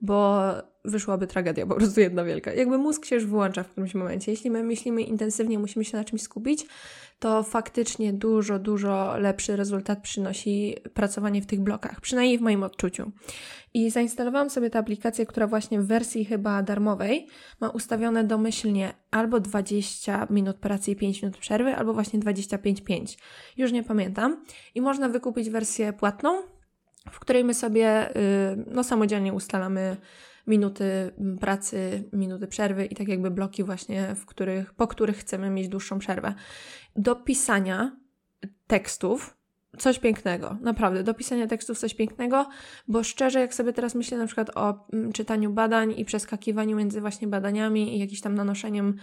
bo 0.00 0.42
wyszłaby 0.84 1.26
tragedia, 1.26 1.66
po 1.66 1.74
prostu 1.74 2.00
jedna 2.00 2.24
wielka. 2.24 2.52
Jakby 2.52 2.78
mózg 2.78 3.04
się 3.04 3.14
już 3.14 3.26
wyłącza 3.26 3.62
w 3.62 3.68
którymś 3.68 3.94
momencie. 3.94 4.30
Jeśli 4.30 4.50
my 4.50 4.62
myślimy 4.62 5.02
intensywnie, 5.02 5.58
musimy 5.58 5.84
się 5.84 5.96
na 5.96 6.04
czymś 6.04 6.22
skupić, 6.22 6.66
to 7.18 7.42
faktycznie 7.42 8.12
dużo, 8.12 8.58
dużo 8.58 9.16
lepszy 9.16 9.56
rezultat 9.56 10.02
przynosi 10.02 10.76
pracowanie 10.94 11.42
w 11.42 11.46
tych 11.46 11.60
blokach, 11.60 12.00
przynajmniej 12.00 12.38
w 12.38 12.40
moim 12.40 12.62
odczuciu. 12.62 13.12
I 13.74 13.90
zainstalowałam 13.90 14.50
sobie 14.50 14.70
tę 14.70 14.78
aplikację, 14.78 15.26
która 15.26 15.46
właśnie 15.46 15.80
w 15.80 15.86
wersji 15.86 16.24
chyba 16.24 16.62
darmowej 16.62 17.26
ma 17.60 17.68
ustawione 17.68 18.24
domyślnie 18.24 18.94
albo 19.10 19.40
20 19.40 20.26
minut 20.30 20.56
pracy 20.56 20.90
i 20.90 20.96
5 20.96 21.22
minut 21.22 21.38
przerwy, 21.38 21.74
albo 21.74 21.94
właśnie 21.94 22.20
25-5. 22.20 23.18
Już 23.56 23.67
nie 23.72 23.82
pamiętam. 23.82 24.44
I 24.74 24.80
można 24.80 25.08
wykupić 25.08 25.50
wersję 25.50 25.92
płatną, 25.92 26.42
w 27.10 27.20
której 27.20 27.44
my 27.44 27.54
sobie 27.54 28.16
y, 28.16 28.64
no, 28.66 28.84
samodzielnie 28.84 29.32
ustalamy 29.32 29.96
minuty 30.46 31.12
pracy, 31.40 32.04
minuty 32.12 32.46
przerwy 32.46 32.86
i 32.86 32.94
tak 32.94 33.08
jakby 33.08 33.30
bloki 33.30 33.64
właśnie, 33.64 34.14
w 34.14 34.26
których, 34.26 34.74
po 34.74 34.86
których 34.86 35.16
chcemy 35.16 35.50
mieć 35.50 35.68
dłuższą 35.68 35.98
przerwę. 35.98 36.34
Do 36.96 37.16
pisania 37.16 37.96
tekstów 38.66 39.38
coś 39.78 39.98
pięknego, 39.98 40.56
naprawdę, 40.60 41.02
do 41.02 41.14
pisania 41.14 41.46
tekstów 41.46 41.78
coś 41.78 41.94
pięknego, 41.94 42.48
bo 42.88 43.04
szczerze, 43.04 43.40
jak 43.40 43.54
sobie 43.54 43.72
teraz 43.72 43.94
myślę 43.94 44.18
na 44.18 44.26
przykład 44.26 44.50
o 44.56 44.86
mm, 44.92 45.12
czytaniu 45.12 45.50
badań 45.50 45.94
i 45.96 46.04
przeskakiwaniu 46.04 46.76
między 46.76 47.00
właśnie 47.00 47.28
badaniami 47.28 47.96
i 47.96 47.98
jakimś 47.98 48.20
tam 48.20 48.34
nanoszeniem 48.34 48.96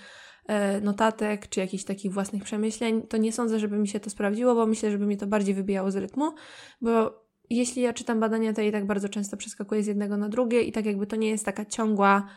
notatek, 0.82 1.50
czy 1.50 1.60
jakichś 1.60 1.84
takich 1.84 2.14
własnych 2.14 2.44
przemyśleń, 2.44 3.02
to 3.02 3.18
nie 3.18 3.32
sądzę, 3.32 3.60
żeby 3.60 3.78
mi 3.78 3.88
się 3.88 4.00
to 4.00 4.10
sprawdziło, 4.10 4.56
bo 4.56 4.66
myślę, 4.66 4.92
żeby 4.92 5.06
mi 5.06 5.18
to 5.18 5.28
bardziej 5.28 5.56
wybijało 5.56 5.92
z 5.92 5.96
rytmu, 5.96 6.34
bo 6.82 7.26
jeśli 7.50 7.82
ja 7.82 7.94
czytam 7.94 8.20
badania, 8.20 8.54
to 8.54 8.62
i 8.62 8.72
tak 8.72 8.86
bardzo 8.86 9.10
często 9.10 9.38
przeskakuję 9.38 9.84
z 9.84 9.88
jednego 9.88 10.18
na 10.18 10.30
drugie 10.30 10.62
i 10.62 10.72
tak 10.72 10.86
jakby 10.86 11.08
to 11.08 11.16
nie 11.16 11.30
jest 11.30 11.46
taka 11.46 11.66
ciągła, 11.66 12.28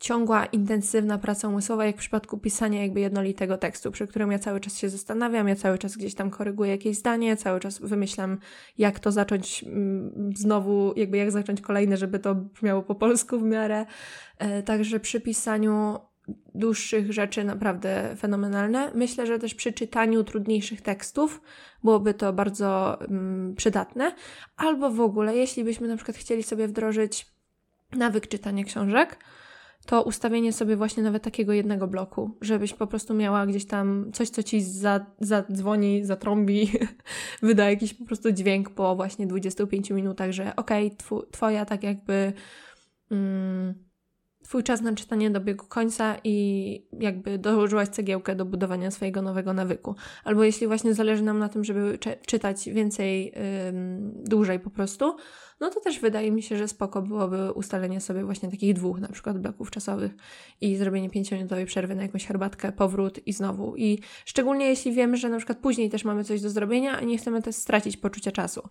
ciągła, 0.00 0.46
intensywna 0.46 1.18
praca 1.18 1.48
umysłowa, 1.48 1.86
jak 1.86 1.96
w 1.96 1.98
przypadku 1.98 2.38
pisania 2.38 2.82
jakby 2.82 3.00
jednolitego 3.00 3.58
tekstu, 3.58 3.90
przy 3.90 4.06
którym 4.06 4.32
ja 4.32 4.38
cały 4.38 4.60
czas 4.60 4.78
się 4.78 4.88
zastanawiam, 4.88 5.48
ja 5.48 5.56
cały 5.56 5.78
czas 5.78 5.96
gdzieś 5.96 6.14
tam 6.14 6.30
koryguję 6.30 6.70
jakieś 6.70 6.96
zdanie, 6.96 7.36
cały 7.36 7.60
czas 7.60 7.78
wymyślam, 7.78 8.38
jak 8.78 9.00
to 9.00 9.12
zacząć 9.12 9.64
mm, 9.64 10.32
znowu, 10.36 10.92
jakby 10.96 11.16
jak 11.16 11.30
zacząć 11.30 11.60
kolejne, 11.60 11.96
żeby 11.96 12.18
to 12.18 12.34
brzmiało 12.34 12.82
po 12.82 12.94
polsku 12.94 13.38
w 13.38 13.42
miarę. 13.42 13.86
E, 14.38 14.62
także 14.62 15.00
przy 15.00 15.20
pisaniu 15.20 15.98
dłuższych 16.54 17.12
rzeczy 17.12 17.44
naprawdę 17.44 18.16
fenomenalne. 18.18 18.90
Myślę, 18.94 19.26
że 19.26 19.38
też 19.38 19.54
przy 19.54 19.72
czytaniu 19.72 20.24
trudniejszych 20.24 20.80
tekstów 20.80 21.40
byłoby 21.84 22.14
to 22.14 22.32
bardzo 22.32 23.00
mm, 23.00 23.54
przydatne. 23.54 24.14
Albo 24.56 24.90
w 24.90 25.00
ogóle, 25.00 25.36
jeśli 25.36 25.64
byśmy 25.64 25.88
na 25.88 25.96
przykład 25.96 26.16
chcieli 26.16 26.42
sobie 26.42 26.68
wdrożyć 26.68 27.26
nawyk 27.92 28.28
czytania 28.28 28.64
książek, 28.64 29.18
to 29.86 30.02
ustawienie 30.02 30.52
sobie 30.52 30.76
właśnie 30.76 31.02
nawet 31.02 31.22
takiego 31.22 31.52
jednego 31.52 31.86
bloku, 31.86 32.36
żebyś 32.40 32.74
po 32.74 32.86
prostu 32.86 33.14
miała 33.14 33.46
gdzieś 33.46 33.66
tam 33.66 34.10
coś, 34.12 34.30
co 34.30 34.42
ci 34.42 34.62
za, 34.62 35.06
zadzwoni, 35.20 36.04
zatrąbi, 36.04 36.72
wyda 37.42 37.70
jakiś 37.70 37.94
po 37.94 38.04
prostu 38.04 38.32
dźwięk 38.32 38.70
po 38.70 38.96
właśnie 38.96 39.26
25 39.26 39.90
minutach, 39.90 40.32
że 40.32 40.56
okej, 40.56 40.86
okay, 40.86 41.26
twoja 41.30 41.64
tak 41.64 41.82
jakby. 41.82 42.32
Mm, 43.10 43.85
Twój 44.48 44.62
czas 44.62 44.80
na 44.80 44.94
czytanie 44.94 45.30
dobiegł 45.30 45.64
końca 45.64 46.16
i 46.24 46.86
jakby 47.00 47.38
dołożyłaś 47.38 47.88
cegiełkę 47.88 48.36
do 48.36 48.44
budowania 48.44 48.90
swojego 48.90 49.22
nowego 49.22 49.52
nawyku. 49.52 49.94
Albo 50.24 50.44
jeśli 50.44 50.66
właśnie 50.66 50.94
zależy 50.94 51.22
nam 51.22 51.38
na 51.38 51.48
tym, 51.48 51.64
żeby 51.64 51.98
czytać 52.26 52.68
więcej, 52.68 53.32
dłużej 54.14 54.60
po 54.60 54.70
prostu, 54.70 55.16
no 55.60 55.70
to 55.70 55.80
też 55.80 56.00
wydaje 56.00 56.30
mi 56.30 56.42
się, 56.42 56.56
że 56.56 56.68
spoko 56.68 57.02
byłoby 57.02 57.52
ustalenie 57.52 58.00
sobie 58.00 58.24
właśnie 58.24 58.50
takich 58.50 58.74
dwóch 58.74 59.00
na 59.00 59.08
przykład 59.08 59.38
bloków 59.38 59.70
czasowych 59.70 60.12
i 60.60 60.76
zrobienie 60.76 61.10
pięciominutowej 61.10 61.66
przerwy 61.66 61.94
na 61.94 62.02
jakąś 62.02 62.26
herbatkę, 62.26 62.72
powrót 62.72 63.26
i 63.26 63.32
znowu. 63.32 63.76
I 63.76 63.98
szczególnie 64.24 64.66
jeśli 64.66 64.92
wiemy, 64.92 65.16
że 65.16 65.28
na 65.28 65.36
przykład 65.36 65.58
później 65.58 65.90
też 65.90 66.04
mamy 66.04 66.24
coś 66.24 66.40
do 66.40 66.50
zrobienia, 66.50 66.98
a 66.98 67.00
nie 67.00 67.18
chcemy 67.18 67.42
też 67.42 67.54
stracić 67.54 67.96
poczucia 67.96 68.32
czasu 68.32 68.62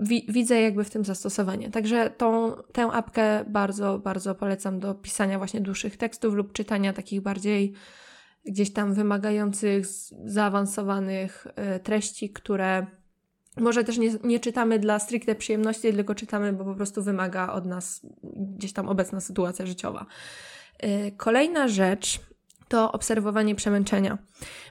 wi 0.00 0.26
widzę 0.28 0.60
jakby 0.60 0.84
w 0.84 0.90
tym 0.90 1.04
zastosowanie. 1.04 1.70
Także 1.70 2.10
tą, 2.10 2.52
tę 2.72 2.82
apkę 2.82 3.44
bardzo, 3.44 3.98
bardzo 3.98 4.34
polecam 4.34 4.80
do 4.80 4.94
pisania 4.94 5.38
właśnie 5.38 5.60
dłuższych 5.60 5.96
tekstów 5.96 6.34
lub 6.34 6.52
czytania 6.52 6.92
takich 6.92 7.20
bardziej 7.20 7.72
gdzieś 8.44 8.72
tam 8.72 8.94
wymagających, 8.94 9.86
zaawansowanych 10.24 11.46
y, 11.76 11.80
treści, 11.80 12.30
które 12.30 12.86
może 13.56 13.84
też 13.84 13.98
nie, 13.98 14.10
nie 14.24 14.40
czytamy 14.40 14.78
dla 14.78 14.98
stricte 14.98 15.34
przyjemności, 15.34 15.92
tylko 15.92 16.14
czytamy, 16.14 16.52
bo 16.52 16.64
po 16.64 16.74
prostu 16.74 17.02
wymaga 17.02 17.52
od 17.52 17.66
nas 17.66 18.06
gdzieś 18.22 18.72
tam 18.72 18.88
obecna 18.88 19.20
sytuacja 19.20 19.66
życiowa. 19.66 20.06
Y, 20.84 21.12
kolejna 21.16 21.68
rzecz 21.68 22.20
to 22.68 22.92
obserwowanie 22.92 23.54
przemęczenia, 23.54 24.18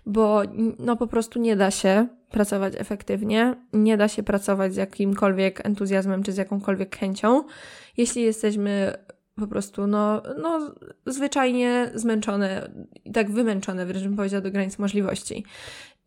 bo 0.06 0.42
no 0.80 0.96
po 0.96 1.08
prostu 1.08 1.40
nie 1.40 1.56
da 1.56 1.72
się 1.72 2.08
pracować 2.30 2.74
efektywnie, 2.78 3.56
nie 3.74 3.98
da 3.98 4.08
się 4.08 4.24
pracować 4.24 4.74
z 4.74 4.78
jakimkolwiek 4.78 5.66
entuzjazmem 5.66 6.24
czy 6.24 6.32
z 6.32 6.38
jakąkolwiek 6.38 6.98
chęcią, 6.98 7.44
jeśli 7.98 8.22
jesteśmy 8.22 8.94
po 9.36 9.48
prostu 9.48 9.88
no, 9.88 10.22
no 10.42 10.76
zwyczajnie 11.06 11.92
zmęczone, 11.94 12.72
tak 13.14 13.32
wymęczone, 13.32 13.86
wręcz 13.86 14.04
bym 14.04 14.16
powiedziała 14.16 14.42
do 14.42 14.52
granic 14.52 14.80
możliwości. 14.80 15.46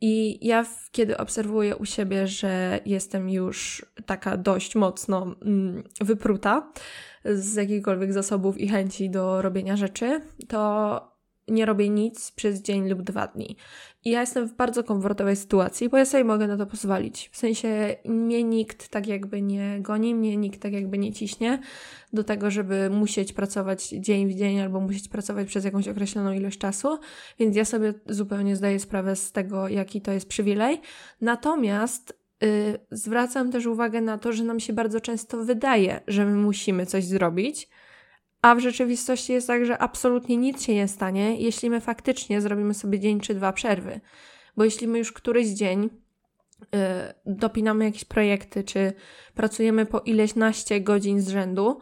I 0.01 0.47
ja, 0.47 0.67
kiedy 0.93 1.17
obserwuję 1.17 1.77
u 1.77 1.85
siebie, 1.85 2.27
że 2.27 2.81
jestem 2.87 3.31
już 3.31 3.87
taka 4.07 4.37
dość 4.37 4.75
mocno 4.75 5.35
mm, 5.43 5.83
wypruta 6.01 6.73
z 7.25 7.55
jakichkolwiek 7.55 8.13
zasobów 8.13 8.59
i 8.59 8.69
chęci 8.69 9.11
do 9.11 9.43
robienia 9.43 9.77
rzeczy, 9.77 10.21
to 10.49 11.12
nie 11.49 11.67
robię 11.67 11.89
nic 11.89 12.31
przez 12.31 12.63
dzień 12.63 12.89
lub 12.89 13.03
dwa 13.03 13.27
dni. 13.27 13.57
I 14.05 14.11
ja 14.11 14.21
jestem 14.21 14.49
w 14.49 14.55
bardzo 14.55 14.85
komfortowej 14.85 15.37
sytuacji, 15.37 15.89
bo 15.89 15.97
ja 15.97 16.05
sobie 16.05 16.25
mogę 16.25 16.47
na 16.47 16.57
to 16.57 16.67
pozwolić. 16.67 17.29
W 17.33 17.37
sensie 17.37 17.97
mnie 18.05 18.45
nikt 18.45 18.89
tak 18.89 19.07
jakby 19.07 19.43
nie 19.43 19.79
goni, 19.81 20.15
mnie 20.15 20.37
nikt 20.37 20.63
tak 20.63 20.73
jakby 20.73 20.99
nie 20.99 21.13
ciśnie 21.13 21.61
do 22.13 22.25
tego, 22.25 22.51
żeby 22.51 22.91
musieć 22.91 23.33
pracować 23.33 23.89
dzień 23.89 24.29
w 24.29 24.35
dzień 24.35 24.61
albo 24.61 24.81
musieć 24.81 25.09
pracować 25.09 25.49
przez 25.49 25.65
jakąś 25.65 25.89
określoną 25.89 26.33
ilość 26.33 26.59
czasu, 26.59 26.99
więc 27.39 27.57
ja 27.57 27.65
sobie 27.65 27.95
zupełnie 28.07 28.57
zdaję 28.57 28.81
sprawę 28.81 29.17
z 29.17 29.33
tego, 29.33 29.69
jaki 29.69 30.01
to 30.01 30.13
jest 30.13 30.29
przywilej. 30.29 30.81
Natomiast 31.21 32.19
yy, 32.41 32.49
zwracam 32.91 33.53
też 33.53 33.67
uwagę 33.67 34.01
na 34.01 34.19
to, 34.19 34.33
że 34.33 34.45
nam 34.45 34.61
się 34.61 34.73
bardzo 34.73 35.01
często 35.01 35.45
wydaje, 35.45 36.01
że 36.07 36.27
my 36.27 36.35
musimy 36.35 36.87
coś 36.87 37.05
zrobić, 37.05 37.69
a 38.43 38.55
w 38.55 38.61
rzeczywistości 38.61 39.33
jest 39.33 39.47
tak, 39.47 39.67
że 39.67 39.79
absolutnie 39.79 40.37
nic 40.37 40.63
się 40.63 40.75
nie 40.75 40.89
stanie, 40.89 41.37
jeśli 41.37 41.71
my 41.71 41.81
faktycznie 41.81 42.41
zrobimy 42.41 42.75
sobie 42.75 43.01
dzień 43.01 43.21
czy 43.21 43.35
dwa 43.35 43.53
przerwy. 43.53 44.01
Bo 44.57 44.65
jeśli 44.65 44.89
my 44.89 44.99
już 44.99 45.13
któryś 45.13 45.49
dzień 45.49 45.83
yy, 46.61 46.79
dopinamy 47.27 47.85
jakieś 47.85 48.05
projekty, 48.05 48.65
czy 48.65 48.93
pracujemy 49.35 49.87
po 49.87 49.99
ileś 49.99 50.35
naście 50.35 50.81
godzin 50.81 51.21
z 51.21 51.29
rzędu, 51.29 51.79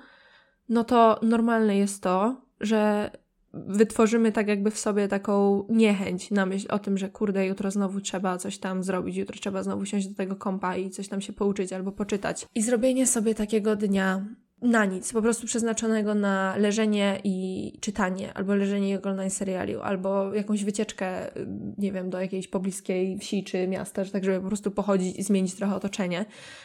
no 0.69 0.85
to 0.85 1.21
normalne 1.23 1.77
jest 1.77 2.03
to, 2.03 2.43
że 2.61 3.11
wytworzymy 3.53 4.33
tak 4.33 4.49
jakby 4.49 4.71
w 4.71 4.79
sobie 4.79 5.09
taką 5.09 5.65
niechęć 5.69 6.31
na 6.31 6.47
myśl 6.47 6.67
o 6.71 6.79
tym, 6.79 6.99
że 6.99 7.09
kurde, 7.09 7.47
jutro 7.47 7.71
znowu 7.71 8.01
trzeba 8.01 8.39
coś 8.39 8.59
tam 8.59 8.83
zrobić, 8.83 9.17
jutro 9.17 9.37
trzeba 9.41 9.63
znowu 9.63 9.85
siąść 9.85 10.07
do 10.07 10.15
tego 10.15 10.37
kompa 10.37 10.77
i 10.77 10.91
coś 10.91 11.09
tam 11.09 11.21
się 11.21 11.33
pouczyć 11.33 11.73
albo 11.73 11.93
poczytać. 11.93 12.47
I 12.55 12.63
zrobienie 12.63 13.07
sobie 13.07 13.35
takiego 13.35 13.77
dnia 13.77 14.25
na 14.63 14.85
nic, 14.85 15.13
po 15.13 15.23
prostu 15.23 15.47
przeznaczonego 15.47 16.15
na 16.15 16.57
leżenie 16.57 17.21
i 17.25 17.73
czytanie, 17.81 18.33
albo 18.35 18.55
leżenie 18.55 18.91
i 18.91 18.97
oglądanie 18.97 19.31
seriali, 19.31 19.77
albo 19.77 20.35
jakąś 20.35 20.65
wycieczkę, 20.65 21.31
nie 21.79 21.93
wiem, 21.93 22.11
do 22.11 22.21
jakiejś 22.21 22.49
pobliskiej 22.49 23.19
wsi 23.19 23.45
czy 23.45 23.69
miasta, 23.69 24.05
tak 24.05 24.25
żeby 24.25 24.41
po 24.41 24.47
prostu 24.47 24.71
pochodzić 24.71 25.19
i 25.19 25.23
zmienić 25.23 25.55
trochę 25.55 25.75
otoczenie. 25.75 26.25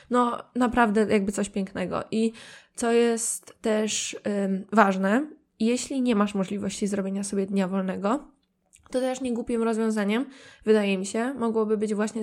No, 0.09 0.37
naprawdę 0.55 1.07
jakby 1.09 1.31
coś 1.31 1.49
pięknego. 1.49 2.03
I 2.11 2.31
co 2.75 2.91
jest 2.91 3.61
też 3.61 4.17
ym, 4.45 4.65
ważne, 4.71 5.27
jeśli 5.59 6.01
nie 6.01 6.15
masz 6.15 6.35
możliwości 6.35 6.87
zrobienia 6.87 7.23
sobie 7.23 7.45
dnia 7.45 7.67
wolnego, 7.67 8.34
to 8.89 8.99
też 8.99 9.21
nie 9.21 9.33
głupim 9.33 9.63
rozwiązaniem, 9.63 10.25
wydaje 10.65 10.97
mi 10.97 11.05
się, 11.05 11.33
mogłoby 11.33 11.77
być 11.77 11.95
właśnie 11.95 12.21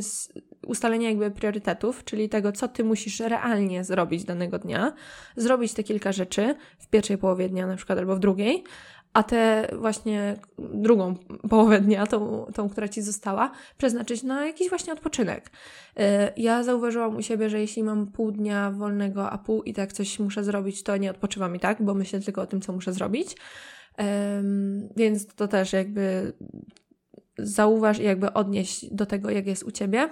ustalenie 0.67 1.07
jakby 1.07 1.31
priorytetów, 1.31 2.05
czyli 2.05 2.29
tego, 2.29 2.53
co 2.53 2.69
ty 2.69 2.85
musisz 2.85 3.21
realnie 3.21 3.85
zrobić 3.85 4.25
danego 4.25 4.59
dnia, 4.59 4.93
zrobić 5.37 5.75
te 5.75 5.83
kilka 5.83 6.13
rzeczy 6.13 6.55
w 6.79 6.89
pierwszej 6.89 7.19
połowie 7.19 7.49
dnia 7.49 7.67
na 7.67 7.77
przykład 7.77 7.99
albo 7.99 8.17
w 8.17 8.19
drugiej, 8.19 8.65
a 9.13 9.23
tę 9.23 9.69
właśnie 9.79 10.37
drugą 10.59 11.15
połowę 11.51 11.81
dnia, 11.81 12.07
tą, 12.07 12.47
tą, 12.55 12.69
która 12.69 12.89
ci 12.89 13.03
została, 13.03 13.51
przeznaczyć 13.79 14.23
na 14.23 14.47
jakiś 14.47 14.69
właśnie 14.69 14.93
odpoczynek. 14.93 15.51
Y, 15.99 16.03
ja 16.37 16.63
zauważyłam 16.63 17.17
u 17.17 17.23
siebie, 17.23 17.51
że 17.51 17.61
jeśli 17.61 17.83
mam 17.83 18.07
pół 18.07 18.31
dnia 18.31 18.71
wolnego, 18.71 19.31
a 19.31 19.39
pół 19.39 19.63
i 19.63 19.73
tak 19.73 19.93
coś 19.93 20.19
muszę 20.19 20.45
zrobić, 20.45 20.83
to 20.83 20.97
nie 20.97 21.11
odpoczywam 21.11 21.57
i 21.57 21.61
tak, 21.61 21.83
bo 21.83 21.95
myślę 21.95 22.21
tylko 22.21 22.43
o 22.43 22.47
tym, 22.47 22.61
co 22.61 22.73
muszę 22.73 22.93
zrobić. 22.93 23.37
Więc 24.97 25.27
to 25.27 25.49
też 25.49 25.73
jakby 25.73 26.33
zauważ 27.39 27.99
i 27.99 28.03
jakby 28.03 28.33
odnieść 28.33 28.95
do 28.95 29.07
tego, 29.07 29.31
jak 29.31 29.47
jest 29.47 29.63
u 29.63 29.71
ciebie. 29.71 30.11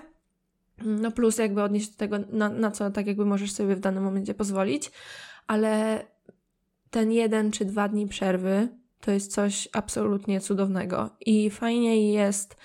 No 0.84 1.10
plus 1.10 1.38
jakby 1.38 1.62
odnieść 1.62 1.90
do 1.90 1.96
tego, 1.96 2.18
na, 2.32 2.48
na 2.48 2.70
co 2.70 2.90
tak 2.90 3.06
jakby 3.06 3.24
możesz 3.24 3.52
sobie 3.52 3.76
w 3.76 3.80
danym 3.80 4.04
momencie 4.04 4.34
pozwolić, 4.34 4.90
ale 5.46 6.04
ten 6.90 7.12
jeden 7.12 7.50
czy 7.50 7.64
dwa 7.64 7.88
dni 7.88 8.08
przerwy 8.08 8.68
to 9.00 9.10
jest 9.10 9.32
coś 9.32 9.68
absolutnie 9.72 10.40
cudownego 10.40 11.10
i 11.20 11.50
fajnie 11.50 12.12
jest 12.12 12.56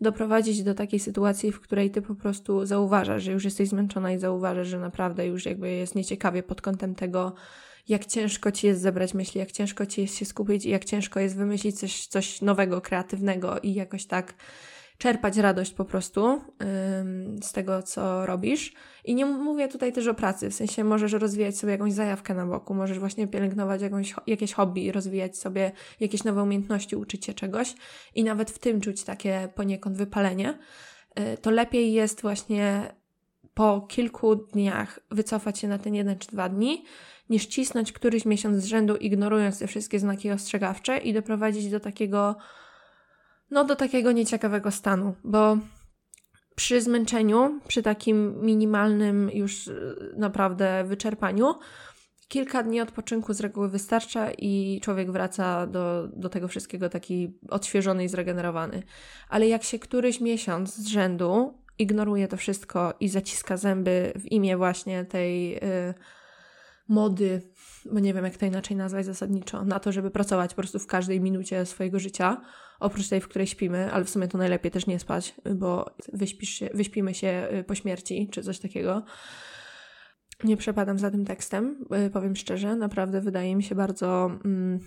doprowadzić 0.00 0.62
do 0.62 0.74
takiej 0.74 1.00
sytuacji, 1.00 1.52
w 1.52 1.60
której 1.60 1.90
ty 1.90 2.02
po 2.02 2.14
prostu 2.14 2.66
zauważasz, 2.66 3.22
że 3.22 3.32
już 3.32 3.44
jesteś 3.44 3.68
zmęczona 3.68 4.12
i 4.12 4.18
zauważasz, 4.18 4.68
że 4.68 4.78
naprawdę 4.78 5.26
już 5.26 5.46
jakby 5.46 5.70
jest 5.70 5.94
nieciekawie 5.94 6.42
pod 6.42 6.62
kątem 6.62 6.94
tego, 6.94 7.34
jak 7.88 8.06
ciężko 8.06 8.52
ci 8.52 8.66
jest 8.66 8.80
zebrać 8.80 9.14
myśli, 9.14 9.38
jak 9.38 9.52
ciężko 9.52 9.86
ci 9.86 10.00
jest 10.00 10.18
się 10.18 10.24
skupić 10.24 10.64
i 10.64 10.70
jak 10.70 10.84
ciężko 10.84 11.20
jest 11.20 11.36
wymyślić 11.36 11.78
coś, 11.78 12.06
coś 12.06 12.42
nowego, 12.42 12.80
kreatywnego 12.80 13.58
i 13.58 13.74
jakoś 13.74 14.06
tak 14.06 14.34
czerpać 15.00 15.36
radość 15.36 15.72
po 15.72 15.84
prostu 15.84 16.26
ym, 16.26 17.42
z 17.42 17.52
tego, 17.52 17.82
co 17.82 18.26
robisz. 18.26 18.72
I 19.04 19.14
nie 19.14 19.26
mówię 19.26 19.68
tutaj 19.68 19.92
też 19.92 20.06
o 20.06 20.14
pracy, 20.14 20.50
w 20.50 20.54
sensie 20.54 20.84
możesz 20.84 21.12
rozwijać 21.12 21.58
sobie 21.58 21.72
jakąś 21.72 21.92
zajawkę 21.92 22.34
na 22.34 22.46
boku, 22.46 22.74
możesz 22.74 22.98
właśnie 22.98 23.28
pielęgnować 23.28 23.82
jakąś, 23.82 24.14
jakieś 24.26 24.52
hobby, 24.52 24.92
rozwijać 24.92 25.38
sobie 25.38 25.72
jakieś 26.00 26.24
nowe 26.24 26.42
umiejętności, 26.42 26.96
uczyć 26.96 27.24
się 27.24 27.34
czegoś 27.34 27.74
i 28.14 28.24
nawet 28.24 28.50
w 28.50 28.58
tym 28.58 28.80
czuć 28.80 29.04
takie 29.04 29.48
poniekąd 29.54 29.96
wypalenie. 29.96 30.58
Yy, 31.18 31.38
to 31.38 31.50
lepiej 31.50 31.92
jest 31.92 32.22
właśnie 32.22 32.94
po 33.54 33.80
kilku 33.80 34.36
dniach 34.36 35.00
wycofać 35.10 35.58
się 35.58 35.68
na 35.68 35.78
ten 35.78 35.94
jeden 35.94 36.18
czy 36.18 36.28
dwa 36.28 36.48
dni, 36.48 36.84
niż 37.30 37.46
cisnąć 37.46 37.92
któryś 37.92 38.24
miesiąc 38.24 38.56
z 38.56 38.64
rzędu, 38.64 38.96
ignorując 38.96 39.58
te 39.58 39.66
wszystkie 39.66 39.98
znaki 39.98 40.30
ostrzegawcze 40.30 40.98
i 40.98 41.12
doprowadzić 41.12 41.70
do 41.70 41.80
takiego 41.80 42.36
no 43.50 43.64
do 43.64 43.76
takiego 43.76 44.12
nieciekawego 44.12 44.70
stanu, 44.70 45.14
bo 45.24 45.58
przy 46.56 46.80
zmęczeniu, 46.80 47.60
przy 47.68 47.82
takim 47.82 48.40
minimalnym 48.42 49.30
już 49.34 49.66
y, 49.66 50.14
naprawdę 50.16 50.84
wyczerpaniu, 50.84 51.54
kilka 52.28 52.62
dni 52.62 52.80
odpoczynku 52.80 53.34
z 53.34 53.40
reguły 53.40 53.68
wystarcza 53.68 54.30
i 54.30 54.80
człowiek 54.82 55.10
wraca 55.12 55.66
do, 55.66 56.08
do 56.12 56.28
tego 56.28 56.48
wszystkiego 56.48 56.88
taki 56.88 57.38
odświeżony 57.48 58.04
i 58.04 58.08
zregenerowany. 58.08 58.82
Ale 59.28 59.48
jak 59.48 59.62
się 59.62 59.78
któryś 59.78 60.20
miesiąc 60.20 60.74
z 60.74 60.86
rzędu 60.86 61.54
ignoruje 61.78 62.28
to 62.28 62.36
wszystko 62.36 62.94
i 63.00 63.08
zaciska 63.08 63.56
zęby 63.56 64.12
w 64.16 64.32
imię 64.32 64.56
właśnie 64.56 65.04
tej. 65.04 65.50
Yy, 65.50 65.94
mody, 66.90 67.42
bo 67.92 68.00
nie 68.00 68.14
wiem 68.14 68.24
jak 68.24 68.36
to 68.36 68.46
inaczej 68.46 68.76
nazwać 68.76 69.06
zasadniczo, 69.06 69.64
na 69.64 69.80
to, 69.80 69.92
żeby 69.92 70.10
pracować 70.10 70.50
po 70.50 70.56
prostu 70.56 70.78
w 70.78 70.86
każdej 70.86 71.20
minucie 71.20 71.66
swojego 71.66 71.98
życia, 71.98 72.40
oprócz 72.80 73.08
tej, 73.08 73.20
w 73.20 73.28
której 73.28 73.46
śpimy, 73.46 73.92
ale 73.92 74.04
w 74.04 74.10
sumie 74.10 74.28
to 74.28 74.38
najlepiej 74.38 74.70
też 74.70 74.86
nie 74.86 74.98
spać, 74.98 75.34
bo 75.54 75.86
wyśpisz 76.12 76.50
się, 76.50 76.70
wyśpimy 76.74 77.14
się 77.14 77.48
y, 77.60 77.64
po 77.64 77.74
śmierci, 77.74 78.28
czy 78.32 78.42
coś 78.42 78.58
takiego. 78.58 79.02
Nie 80.44 80.56
przepadam 80.56 80.98
za 80.98 81.10
tym 81.10 81.24
tekstem, 81.24 81.84
y, 82.06 82.10
powiem 82.10 82.36
szczerze, 82.36 82.76
naprawdę 82.76 83.20
wydaje 83.20 83.56
mi 83.56 83.62
się 83.62 83.74
bardzo 83.74 84.30
mm, 84.44 84.80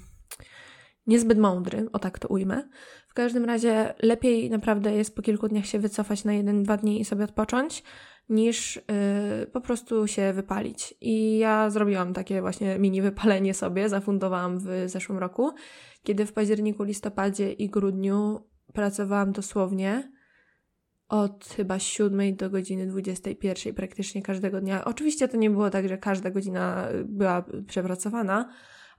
niezbyt 1.08 1.38
mądry, 1.38 1.88
o 1.94 2.00
tak 2.00 2.20
to 2.20 2.28
ujmę. 2.28 2.70
W 3.08 3.14
każdym 3.14 3.46
razie 3.46 3.94
lepiej 4.02 4.50
naprawdę 4.50 4.94
jest 4.94 5.16
po 5.16 5.22
kilku 5.22 5.48
dniach 5.48 5.66
się 5.66 5.80
wycofać 5.80 6.24
na 6.24 6.34
jeden, 6.34 6.64
dwa 6.64 6.78
dni 6.78 7.02
i 7.02 7.06
sobie 7.06 7.24
odpocząć, 7.24 7.84
niż 8.30 8.76
yy, 8.76 9.48
po 9.48 9.62
prostu 9.62 10.08
się 10.08 10.34
wypalić. 10.34 10.94
I 11.02 11.38
ja 11.38 11.70
zrobiłam 11.70 12.14
takie 12.14 12.42
właśnie 12.42 12.80
mini 12.80 13.02
wypalenie 13.02 13.54
sobie, 13.54 13.90
zafundowałam 13.90 14.60
w 14.60 14.84
zeszłym 14.86 15.18
roku, 15.18 15.52
kiedy 16.04 16.26
w 16.26 16.34
październiku, 16.34 16.84
listopadzie 16.84 17.52
i 17.52 17.70
grudniu 17.70 18.40
pracowałam 18.74 19.32
dosłownie 19.32 20.12
od 21.10 21.46
chyba 21.46 21.80
7 21.80 22.36
do 22.36 22.50
godziny 22.50 22.88
21 22.88 23.74
praktycznie 23.74 24.22
każdego 24.22 24.62
dnia. 24.62 24.86
Oczywiście 24.86 25.28
to 25.28 25.38
nie 25.38 25.50
było 25.50 25.70
tak, 25.70 25.90
że 25.90 25.98
każda 25.98 26.32
godzina 26.32 26.88
była 27.06 27.46
przepracowana, 27.68 28.50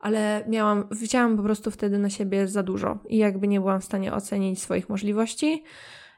ale 0.00 0.44
miałam, 0.48 0.88
wzięłam 0.90 1.36
po 1.36 1.42
prostu 1.42 1.70
wtedy 1.70 1.98
na 1.98 2.10
siebie 2.10 2.48
za 2.48 2.62
dużo 2.62 2.98
i 3.08 3.18
jakby 3.18 3.48
nie 3.48 3.60
byłam 3.60 3.80
w 3.80 3.84
stanie 3.84 4.12
ocenić 4.12 4.62
swoich 4.62 4.88
możliwości. 4.88 5.64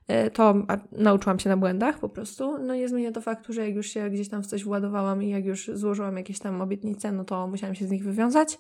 E, 0.09 0.31
to 0.31 0.55
nauczyłam 0.93 1.39
się 1.39 1.49
na 1.49 1.57
błędach 1.57 1.99
po 1.99 2.09
prostu. 2.09 2.59
No 2.59 2.75
nie 2.75 2.89
zmienia 2.89 3.13
to 3.13 3.21
faktu, 3.21 3.53
że 3.53 3.67
jak 3.67 3.75
już 3.75 3.87
się 3.87 4.11
gdzieś 4.11 4.29
tam 4.29 4.43
w 4.43 4.47
coś 4.47 4.65
władowałam 4.65 5.23
i 5.23 5.29
jak 5.29 5.45
już 5.45 5.71
złożyłam 5.75 6.17
jakieś 6.17 6.39
tam 6.39 6.61
obietnice, 6.61 7.13
no 7.13 7.25
to 7.25 7.49
musiałam 7.49 7.75
się 7.75 7.87
z 7.87 7.91
nich 7.91 8.05
wywiązać. 8.05 8.59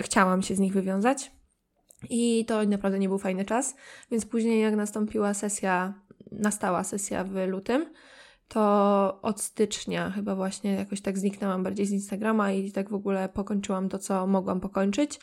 Chciałam 0.00 0.42
się 0.42 0.54
z 0.54 0.58
nich 0.58 0.72
wywiązać. 0.72 1.32
I 2.10 2.44
to 2.44 2.64
naprawdę 2.64 2.98
nie 2.98 3.08
był 3.08 3.18
fajny 3.18 3.44
czas, 3.44 3.76
więc 4.10 4.26
później 4.26 4.60
jak 4.60 4.76
nastąpiła 4.76 5.34
sesja, 5.34 5.94
nastała 6.32 6.84
sesja 6.84 7.24
w 7.24 7.46
lutym, 7.46 7.86
to 8.48 9.18
od 9.22 9.40
stycznia 9.40 10.10
chyba 10.10 10.34
właśnie 10.34 10.74
jakoś 10.74 11.00
tak 11.00 11.18
zniknęłam 11.18 11.62
bardziej 11.62 11.86
z 11.86 11.90
Instagrama 11.90 12.52
i 12.52 12.72
tak 12.72 12.90
w 12.90 12.94
ogóle 12.94 13.28
pokończyłam 13.28 13.88
to, 13.88 13.98
co 13.98 14.26
mogłam 14.26 14.60
pokończyć. 14.60 15.20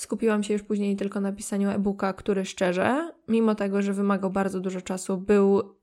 Skupiłam 0.00 0.42
się 0.42 0.52
już 0.52 0.62
później 0.62 0.96
tylko 0.96 1.20
na 1.20 1.32
pisaniu 1.32 1.70
e-booka, 1.70 2.12
który 2.12 2.44
szczerze, 2.44 3.12
mimo 3.28 3.54
tego, 3.54 3.82
że 3.82 3.92
wymagał 3.92 4.30
bardzo 4.30 4.60
dużo 4.60 4.80
czasu, 4.80 5.16
był 5.16 5.76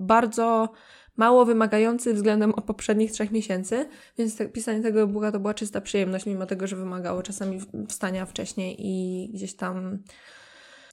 bardzo 0.00 0.72
mało 1.16 1.44
wymagający 1.44 2.14
względem 2.14 2.52
poprzednich 2.52 3.12
trzech 3.12 3.30
miesięcy, 3.30 3.88
więc 4.18 4.36
te, 4.36 4.48
pisanie 4.48 4.82
tego 4.82 5.00
e-booka 5.00 5.32
to 5.32 5.40
była 5.40 5.54
czysta 5.54 5.80
przyjemność, 5.80 6.26
mimo 6.26 6.46
tego, 6.46 6.66
że 6.66 6.76
wymagało 6.76 7.22
czasami 7.22 7.60
wstania 7.88 8.26
wcześniej 8.26 8.76
i 8.78 9.28
gdzieś 9.32 9.56
tam. 9.56 9.98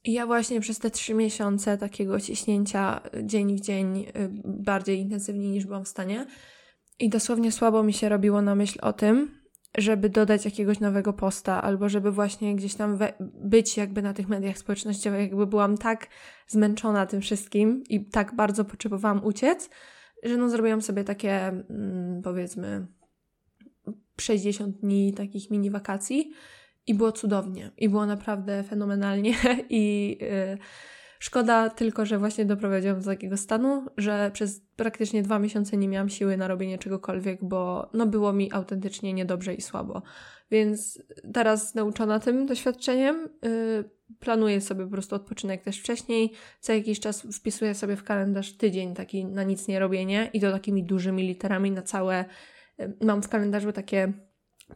I 0.03 0.13
ja 0.13 0.25
właśnie 0.25 0.61
przez 0.61 0.79
te 0.79 0.91
trzy 0.91 1.13
miesiące 1.13 1.77
takiego 1.77 2.19
ciśnięcia 2.19 3.01
dzień 3.23 3.57
w 3.57 3.61
dzień 3.61 3.99
y, 3.99 4.29
bardziej 4.45 4.99
intensywnie 4.99 5.51
niż 5.51 5.65
byłam 5.65 5.85
w 5.85 5.87
stanie. 5.87 6.25
I 6.99 7.09
dosłownie 7.09 7.51
słabo 7.51 7.83
mi 7.83 7.93
się 7.93 8.09
robiło 8.09 8.41
na 8.41 8.55
myśl 8.55 8.79
o 8.81 8.93
tym, 8.93 9.46
żeby 9.77 10.09
dodać 10.09 10.45
jakiegoś 10.45 10.79
nowego 10.79 11.13
posta, 11.13 11.61
albo 11.61 11.89
żeby 11.89 12.11
właśnie 12.11 12.55
gdzieś 12.55 12.75
tam 12.75 12.97
we- 12.97 13.13
być 13.33 13.77
jakby 13.77 14.01
na 14.01 14.13
tych 14.13 14.27
mediach 14.27 14.57
społecznościowych, 14.57 15.21
jakby 15.21 15.47
byłam 15.47 15.77
tak 15.77 16.07
zmęczona 16.47 17.05
tym 17.05 17.21
wszystkim 17.21 17.83
i 17.89 18.05
tak 18.05 18.35
bardzo 18.35 18.65
potrzebowałam 18.65 19.25
uciec, 19.25 19.69
że 20.23 20.37
no 20.37 20.49
zrobiłam 20.49 20.81
sobie 20.81 21.03
takie 21.03 21.47
mm, 21.47 22.21
powiedzmy 22.23 22.87
60 24.21 24.77
dni 24.77 25.13
takich 25.13 25.51
mini 25.51 25.69
wakacji 25.69 26.31
i 26.87 26.93
było 26.93 27.11
cudownie. 27.11 27.71
I 27.77 27.89
było 27.89 28.05
naprawdę 28.05 28.63
fenomenalnie 28.63 29.33
i 29.69 30.17
yy, 30.21 30.57
Szkoda 31.19 31.69
tylko, 31.69 32.05
że 32.05 32.19
właśnie 32.19 32.45
doprowadziłam 32.45 32.99
do 32.99 33.05
takiego 33.05 33.37
stanu, 33.37 33.85
że 33.97 34.31
przez 34.33 34.61
praktycznie 34.75 35.23
dwa 35.23 35.39
miesiące 35.39 35.77
nie 35.77 35.87
miałam 35.87 36.09
siły 36.09 36.37
na 36.37 36.47
robienie 36.47 36.77
czegokolwiek, 36.77 37.39
bo 37.41 37.89
no 37.93 38.05
było 38.05 38.33
mi 38.33 38.53
autentycznie 38.53 39.13
niedobrze 39.13 39.53
i 39.53 39.61
słabo. 39.61 40.01
Więc 40.51 41.03
teraz 41.33 41.75
nauczona 41.75 42.19
tym 42.19 42.45
doświadczeniem, 42.45 43.29
yy, 43.43 43.89
planuję 44.19 44.61
sobie 44.61 44.85
po 44.85 44.91
prostu 44.91 45.15
odpoczynek 45.15 45.63
też 45.63 45.79
wcześniej. 45.79 46.33
Co 46.59 46.73
jakiś 46.73 46.99
czas 46.99 47.21
wpisuję 47.21 47.75
sobie 47.75 47.95
w 47.95 48.03
kalendarz 48.03 48.57
tydzień 48.57 48.93
taki 48.93 49.25
na 49.25 49.43
nic 49.43 49.67
nie 49.67 49.79
robienie 49.79 50.29
i 50.33 50.41
to 50.41 50.51
takimi 50.51 50.83
dużymi 50.83 51.23
literami 51.23 51.71
na 51.71 51.81
całe. 51.81 52.25
Yy, 52.77 52.97
mam 53.01 53.21
w 53.21 53.29
kalendarzu 53.29 53.71
takie 53.71 54.13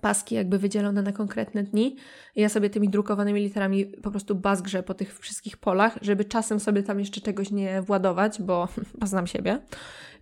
paski 0.02 0.36
jakby 0.36 0.58
wydzielone 0.58 1.02
na 1.02 1.12
konkretne 1.12 1.64
dni. 1.64 1.96
Ja 2.36 2.50
sobie 2.50 2.70
tymi 2.70 2.90
drukowanymi 2.90 3.42
literami 3.42 3.86
po 3.86 4.12
prostu 4.12 4.36
bazgrzę 4.36 4.84
po 4.84 4.94
tych 4.94 5.20
wszystkich 5.20 5.58
polach, 5.58 5.98
żeby 6.02 6.26
czasem 6.26 6.60
sobie 6.60 6.84
tam 6.84 7.00
jeszcze 7.00 7.22
czegoś 7.22 7.52
nie 7.52 7.82
władować, 7.82 8.42
bo 8.42 8.68
poznam 9.00 9.28
siebie. 9.28 9.60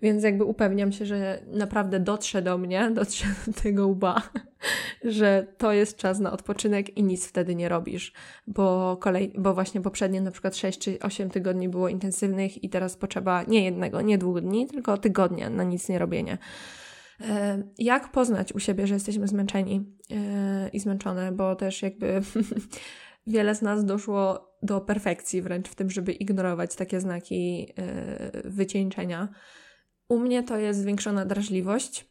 Więc 0.01 0.23
jakby 0.23 0.43
upewniam 0.43 0.91
się, 0.91 1.05
że 1.05 1.39
naprawdę 1.47 1.99
dotrze 1.99 2.41
do 2.41 2.57
mnie, 2.57 2.91
dotrze 2.95 3.25
do 3.47 3.53
tego 3.53 3.87
łba, 3.87 4.21
że 5.03 5.47
to 5.57 5.73
jest 5.73 5.97
czas 5.97 6.19
na 6.19 6.31
odpoczynek 6.31 6.97
i 6.97 7.03
nic 7.03 7.27
wtedy 7.27 7.55
nie 7.55 7.69
robisz. 7.69 8.13
Bo, 8.47 8.97
kolej, 8.97 9.33
bo 9.37 9.53
właśnie 9.53 9.81
poprzednie 9.81 10.21
na 10.21 10.31
przykład 10.31 10.55
6 10.55 10.79
czy 10.79 10.99
8 10.99 11.29
tygodni 11.29 11.69
było 11.69 11.89
intensywnych 11.89 12.63
i 12.63 12.69
teraz 12.69 12.95
potrzeba 12.97 13.43
nie 13.43 13.63
jednego, 13.65 14.01
nie 14.01 14.17
dwóch 14.17 14.41
dni, 14.41 14.67
tylko 14.67 14.97
tygodnia 14.97 15.49
na 15.49 15.63
nic 15.63 15.89
nie 15.89 15.99
robienie. 15.99 16.37
E, 17.21 17.63
jak 17.77 18.11
poznać 18.11 18.53
u 18.53 18.59
siebie, 18.59 18.87
że 18.87 18.93
jesteśmy 18.93 19.27
zmęczeni 19.27 19.97
e, 20.11 20.69
i 20.69 20.79
zmęczone, 20.79 21.31
bo 21.31 21.55
też 21.55 21.81
jakby 21.81 22.21
wiele 23.27 23.55
z 23.55 23.61
nas 23.61 23.85
doszło 23.85 24.49
do 24.63 24.81
perfekcji 24.81 25.41
wręcz 25.41 25.69
w 25.69 25.75
tym, 25.75 25.89
żeby 25.89 26.11
ignorować 26.11 26.75
takie 26.75 26.99
znaki 26.99 27.73
e, 27.77 28.49
wycieńczenia. 28.49 29.29
U 30.09 30.19
mnie 30.19 30.43
to 30.43 30.57
jest 30.57 30.79
zwiększona 30.79 31.25
drażliwość, 31.25 32.09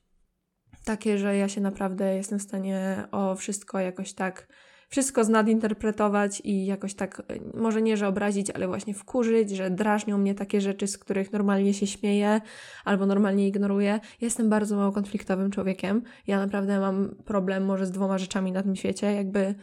takie, 0.85 1.19
że 1.19 1.37
ja 1.37 1.49
się 1.49 1.61
naprawdę 1.61 2.17
jestem 2.17 2.39
w 2.39 2.43
stanie 2.43 3.05
o 3.11 3.35
wszystko 3.35 3.79
jakoś 3.79 4.13
tak 4.13 4.49
wszystko 4.89 5.25
znadinterpretować 5.25 6.43
i 6.45 6.67
jakoś 6.67 6.95
tak, 6.95 7.23
e, 7.29 7.59
może 7.59 7.83
nie, 7.83 7.97
że 7.97 8.09
obrazić, 8.09 8.51
ale 8.51 8.69
właśnie 8.69 8.95
wkurzyć, 8.95 9.51
że 9.51 9.71
drażnią 9.71 10.19
mnie 10.19 10.35
takie 10.35 10.61
rzeczy, 10.61 10.87
z 10.87 10.99
których 10.99 11.33
normalnie 11.33 11.75
się 11.75 11.87
śmieję 11.87 12.41
albo 12.85 13.07
normalnie 13.07 13.49
ignoruję. 13.49 14.01
Jestem 14.21 14.51
bardzo 14.51 14.77
mało 14.77 14.93
konfliktowym 14.93 15.51
człowiekiem. 15.51 16.03
Ja 16.27 16.39
naprawdę 16.39 16.81
mam 16.81 17.15
problem 17.25 17.65
może 17.65 17.87
z 17.87 17.91
dwoma 17.91 18.19
rzeczami 18.19 18.53
na 18.53 18.63
tym 18.63 18.77
świecie, 18.77 19.13
jakby 19.13 19.55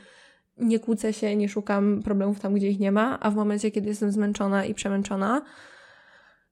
nie 0.58 0.80
kłócę 0.80 1.14
się, 1.14 1.36
nie 1.36 1.50
szukam 1.50 2.02
problemów 2.04 2.40
tam, 2.40 2.54
gdzie 2.54 2.70
ich 2.70 2.80
nie 2.80 2.92
ma, 2.92 3.20
a 3.20 3.32
w 3.32 3.36
momencie, 3.36 3.72
kiedy 3.72 3.90
jestem 3.90 4.12
zmęczona 4.12 4.66
i 4.66 4.74
przemęczona, 4.74 5.42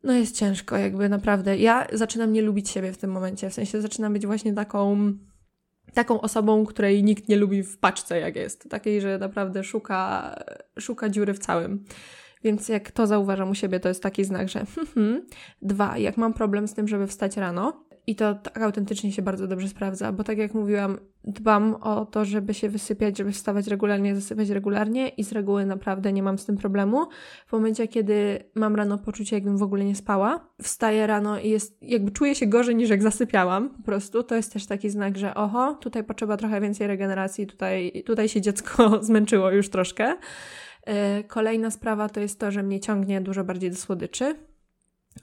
no 0.04 0.14
jest 0.14 0.36
ciężko, 0.36 0.78
jakby 0.78 1.10
naprawdę. 1.10 1.58
Ja 1.58 1.88
zaczynam 1.94 2.34
nie 2.34 2.42
lubić 2.42 2.70
siebie 2.70 2.94
w 2.94 2.98
tym 2.98 3.12
momencie, 3.12 3.50
w 3.50 3.54
sensie 3.54 3.82
zaczynam 3.82 4.14
być 4.14 4.26
właśnie 4.26 4.54
taką 4.54 5.14
taką 5.94 6.22
osobą, 6.22 6.66
której 6.66 7.04
nikt 7.04 7.30
nie 7.30 7.36
lubi 7.36 7.64
w 7.64 7.78
paczce, 7.78 8.20
jak 8.20 8.36
jest. 8.36 8.70
Takiej, 8.70 9.02
że 9.02 9.18
naprawdę 9.18 9.64
szuka, 9.64 10.36
szuka 10.80 11.10
dziury 11.10 11.34
w 11.34 11.40
całym. 11.40 11.84
Więc 12.44 12.70
jak 12.70 12.92
to 12.92 13.08
zauważam 13.08 13.50
u 13.50 13.56
siebie, 13.56 13.80
to 13.80 13.90
jest 13.90 14.04
taki 14.04 14.24
znak, 14.26 14.50
że 14.50 14.66
hmm, 14.96 15.26
dwa, 15.62 15.98
jak 15.98 16.18
mam 16.18 16.34
problem 16.34 16.68
z 16.68 16.74
tym, 16.74 16.88
żeby 16.88 17.08
wstać 17.08 17.38
rano, 17.38 17.84
i 18.08 18.16
to 18.16 18.36
tak 18.36 18.58
autentycznie 18.58 19.12
się 19.12 19.22
bardzo 19.22 19.48
dobrze 19.48 19.68
sprawdza, 19.68 20.12
bo 20.12 20.24
tak 20.24 20.38
jak 20.38 20.54
mówiłam, 20.54 20.98
dbam 21.24 21.76
o 21.76 22.06
to, 22.06 22.26
żeby 22.26 22.54
się 22.54 22.70
wysypiać, 22.70 23.18
żeby 23.18 23.32
wstawać 23.32 23.68
regularnie, 23.68 24.16
zasypiać 24.16 24.50
regularnie 24.50 25.10
i 25.10 25.24
z 25.24 25.32
reguły 25.32 25.66
naprawdę 25.66 26.14
nie 26.14 26.24
mam 26.24 26.38
z 26.38 26.46
tym 26.46 26.58
problemu. 26.58 27.06
W 27.48 27.52
momencie, 27.52 27.88
kiedy 27.88 28.44
mam 28.56 28.76
rano 28.76 28.98
poczucie, 28.98 29.36
jakbym 29.36 29.58
w 29.58 29.64
ogóle 29.64 29.86
nie 29.86 29.96
spała, 29.96 30.48
wstaję 30.62 31.08
rano 31.08 31.40
i 31.40 31.50
jest, 31.50 31.78
jakby 31.82 32.12
czuję 32.12 32.36
się 32.36 32.48
gorzej 32.48 32.76
niż 32.76 32.90
jak 32.90 33.04
zasypiałam 33.04 33.70
po 33.70 33.84
prostu, 33.84 34.24
to 34.24 34.36
jest 34.36 34.54
też 34.54 34.66
taki 34.66 34.90
znak, 34.90 35.18
że 35.18 35.36
oho, 35.36 35.74
tutaj 35.74 36.04
potrzeba 36.04 36.38
trochę 36.38 36.62
więcej 36.62 36.88
regeneracji, 36.88 37.48
tutaj, 37.48 38.04
tutaj 38.06 38.30
się 38.30 38.42
dziecko 38.42 38.90
zmęczyło 39.04 39.52
już 39.52 39.70
troszkę. 39.70 40.14
E, 40.86 41.24
kolejna 41.24 41.72
sprawa 41.72 42.10
to 42.10 42.20
jest 42.20 42.40
to, 42.40 42.52
że 42.52 42.64
mnie 42.64 42.80
ciągnie 42.80 43.22
dużo 43.22 43.44
bardziej 43.44 43.70
do 43.70 43.78
słodyczy 43.78 44.36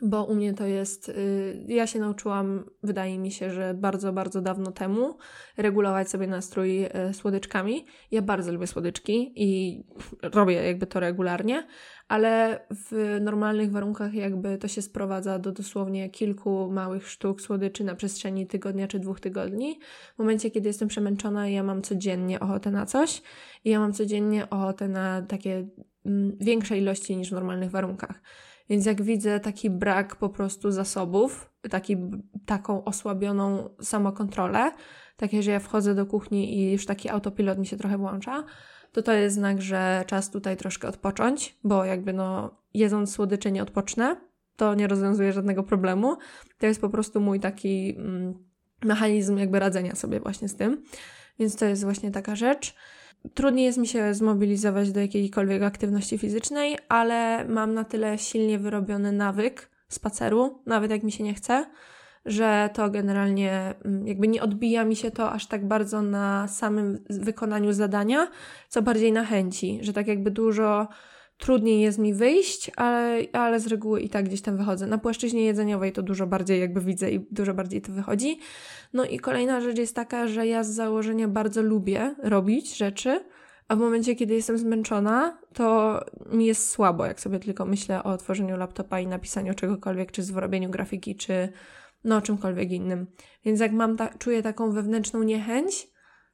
bo 0.02 0.24
u 0.24 0.34
mnie 0.34 0.54
to 0.54 0.66
jest, 0.66 1.08
y, 1.08 1.64
ja 1.68 1.86
się 1.86 1.98
nauczyłam, 1.98 2.64
wydaje 2.82 3.18
mi 3.18 3.30
się, 3.30 3.50
że 3.50 3.74
bardzo, 3.74 4.12
bardzo 4.12 4.40
dawno 4.40 4.72
temu 4.72 5.16
regulować 5.56 6.10
sobie 6.10 6.26
nastrój 6.26 6.84
y, 6.84 6.90
słodyczkami. 7.12 7.86
Ja 8.10 8.22
bardzo 8.22 8.52
lubię 8.52 8.66
słodyczki 8.66 9.32
i 9.36 9.80
robię 10.22 10.54
jakby 10.54 10.86
to 10.86 11.00
regularnie, 11.00 11.66
ale 12.08 12.60
w 12.70 13.18
normalnych 13.20 13.70
warunkach 13.70 14.14
jakby 14.14 14.58
to 14.58 14.68
się 14.68 14.82
sprowadza 14.82 15.38
do 15.38 15.52
dosłownie 15.52 16.10
kilku 16.10 16.70
małych 16.72 17.08
sztuk 17.08 17.40
słodyczy 17.40 17.84
na 17.84 17.94
przestrzeni 17.94 18.46
tygodnia 18.46 18.88
czy 18.88 18.98
dwóch 18.98 19.20
tygodni. 19.20 19.78
W 20.14 20.18
momencie, 20.18 20.50
kiedy 20.50 20.68
jestem 20.68 20.88
przemęczona, 20.88 21.48
ja 21.48 21.62
mam 21.62 21.82
codziennie 21.82 22.40
ochotę 22.40 22.70
na 22.70 22.86
coś 22.86 23.22
i 23.64 23.70
ja 23.70 23.80
mam 23.80 23.92
codziennie 23.92 24.50
ochotę 24.50 24.88
na 24.88 25.22
takie 25.22 25.68
mm, 26.06 26.36
większe 26.40 26.78
ilości 26.78 27.16
niż 27.16 27.30
w 27.30 27.32
normalnych 27.32 27.70
warunkach. 27.70 28.22
Więc 28.70 28.86
jak 28.86 29.02
widzę 29.02 29.40
taki 29.40 29.70
brak 29.70 30.16
po 30.16 30.28
prostu 30.28 30.70
zasobów, 30.70 31.50
taki, 31.70 31.96
taką 32.46 32.84
osłabioną 32.84 33.70
samokontrolę, 33.80 34.72
takie, 35.16 35.42
że 35.42 35.50
ja 35.50 35.60
wchodzę 35.60 35.94
do 35.94 36.06
kuchni 36.06 36.58
i 36.58 36.72
już 36.72 36.86
taki 36.86 37.08
autopilot 37.08 37.58
mi 37.58 37.66
się 37.66 37.76
trochę 37.76 37.98
włącza, 37.98 38.44
to 38.92 39.02
to 39.02 39.12
jest 39.12 39.34
znak, 39.34 39.62
że 39.62 40.04
czas 40.06 40.30
tutaj 40.30 40.56
troszkę 40.56 40.88
odpocząć, 40.88 41.58
bo 41.64 41.84
jakby 41.84 42.12
no 42.12 42.56
jedząc 42.74 43.12
słodycze 43.12 43.52
nie 43.52 43.62
odpocznę, 43.62 44.16
to 44.56 44.74
nie 44.74 44.86
rozwiązuje 44.86 45.32
żadnego 45.32 45.62
problemu. 45.62 46.16
To 46.58 46.66
jest 46.66 46.80
po 46.80 46.88
prostu 46.88 47.20
mój 47.20 47.40
taki 47.40 47.94
mm, 47.98 48.34
mechanizm 48.84 49.38
jakby 49.38 49.58
radzenia 49.58 49.94
sobie 49.94 50.20
właśnie 50.20 50.48
z 50.48 50.56
tym. 50.56 50.82
Więc 51.38 51.56
to 51.56 51.64
jest 51.64 51.84
właśnie 51.84 52.10
taka 52.10 52.36
rzecz. 52.36 52.74
Trudniej 53.34 53.66
jest 53.66 53.78
mi 53.78 53.86
się 53.86 54.14
zmobilizować 54.14 54.92
do 54.92 55.00
jakiejkolwiek 55.00 55.62
aktywności 55.62 56.18
fizycznej, 56.18 56.78
ale 56.88 57.44
mam 57.48 57.74
na 57.74 57.84
tyle 57.84 58.18
silnie 58.18 58.58
wyrobiony 58.58 59.12
nawyk 59.12 59.70
spaceru, 59.88 60.62
nawet 60.66 60.90
jak 60.90 61.02
mi 61.02 61.12
się 61.12 61.24
nie 61.24 61.34
chce, 61.34 61.66
że 62.26 62.70
to 62.74 62.90
generalnie 62.90 63.74
mm, 63.84 64.06
jakby 64.06 64.28
nie 64.28 64.42
odbija 64.42 64.84
mi 64.84 64.96
się 64.96 65.10
to 65.10 65.32
aż 65.32 65.46
tak 65.46 65.68
bardzo 65.68 66.02
na 66.02 66.48
samym 66.48 67.04
wykonaniu 67.10 67.72
zadania, 67.72 68.28
co 68.68 68.82
bardziej 68.82 69.12
na 69.12 69.24
chęci, 69.24 69.78
że 69.82 69.92
tak 69.92 70.06
jakby 70.06 70.30
dużo 70.30 70.88
trudniej 71.40 71.80
jest 71.80 71.98
mi 71.98 72.14
wyjść, 72.14 72.70
ale, 72.76 73.22
ale 73.32 73.60
z 73.60 73.66
reguły 73.66 74.00
i 74.00 74.08
tak 74.08 74.24
gdzieś 74.24 74.42
tam 74.42 74.56
wychodzę. 74.56 74.86
Na 74.86 74.98
płaszczyźnie 74.98 75.44
jedzeniowej 75.44 75.92
to 75.92 76.02
dużo 76.02 76.26
bardziej 76.26 76.60
jakby 76.60 76.80
widzę 76.80 77.10
i 77.10 77.26
dużo 77.30 77.54
bardziej 77.54 77.82
to 77.82 77.92
wychodzi. 77.92 78.38
No 78.92 79.04
i 79.04 79.18
kolejna 79.18 79.60
rzecz 79.60 79.78
jest 79.78 79.96
taka, 79.96 80.28
że 80.28 80.46
ja 80.46 80.64
z 80.64 80.70
założenia 80.70 81.28
bardzo 81.28 81.62
lubię 81.62 82.14
robić 82.22 82.76
rzeczy, 82.76 83.24
a 83.68 83.76
w 83.76 83.78
momencie, 83.78 84.14
kiedy 84.14 84.34
jestem 84.34 84.58
zmęczona, 84.58 85.38
to 85.54 86.00
mi 86.32 86.46
jest 86.46 86.68
słabo, 86.68 87.06
jak 87.06 87.20
sobie 87.20 87.38
tylko 87.38 87.64
myślę 87.64 88.02
o 88.02 88.12
otworzeniu 88.12 88.56
laptopa 88.56 89.00
i 89.00 89.06
napisaniu 89.06 89.54
czegokolwiek, 89.54 90.12
czy 90.12 90.22
zrobieniu 90.22 90.70
grafiki, 90.70 91.16
czy 91.16 91.48
no 92.04 92.20
czymkolwiek 92.20 92.70
innym. 92.70 93.06
Więc 93.44 93.60
jak 93.60 93.72
mam 93.72 93.96
ta, 93.96 94.08
czuję 94.18 94.42
taką 94.42 94.72
wewnętrzną 94.72 95.22
niechęć, 95.22 95.88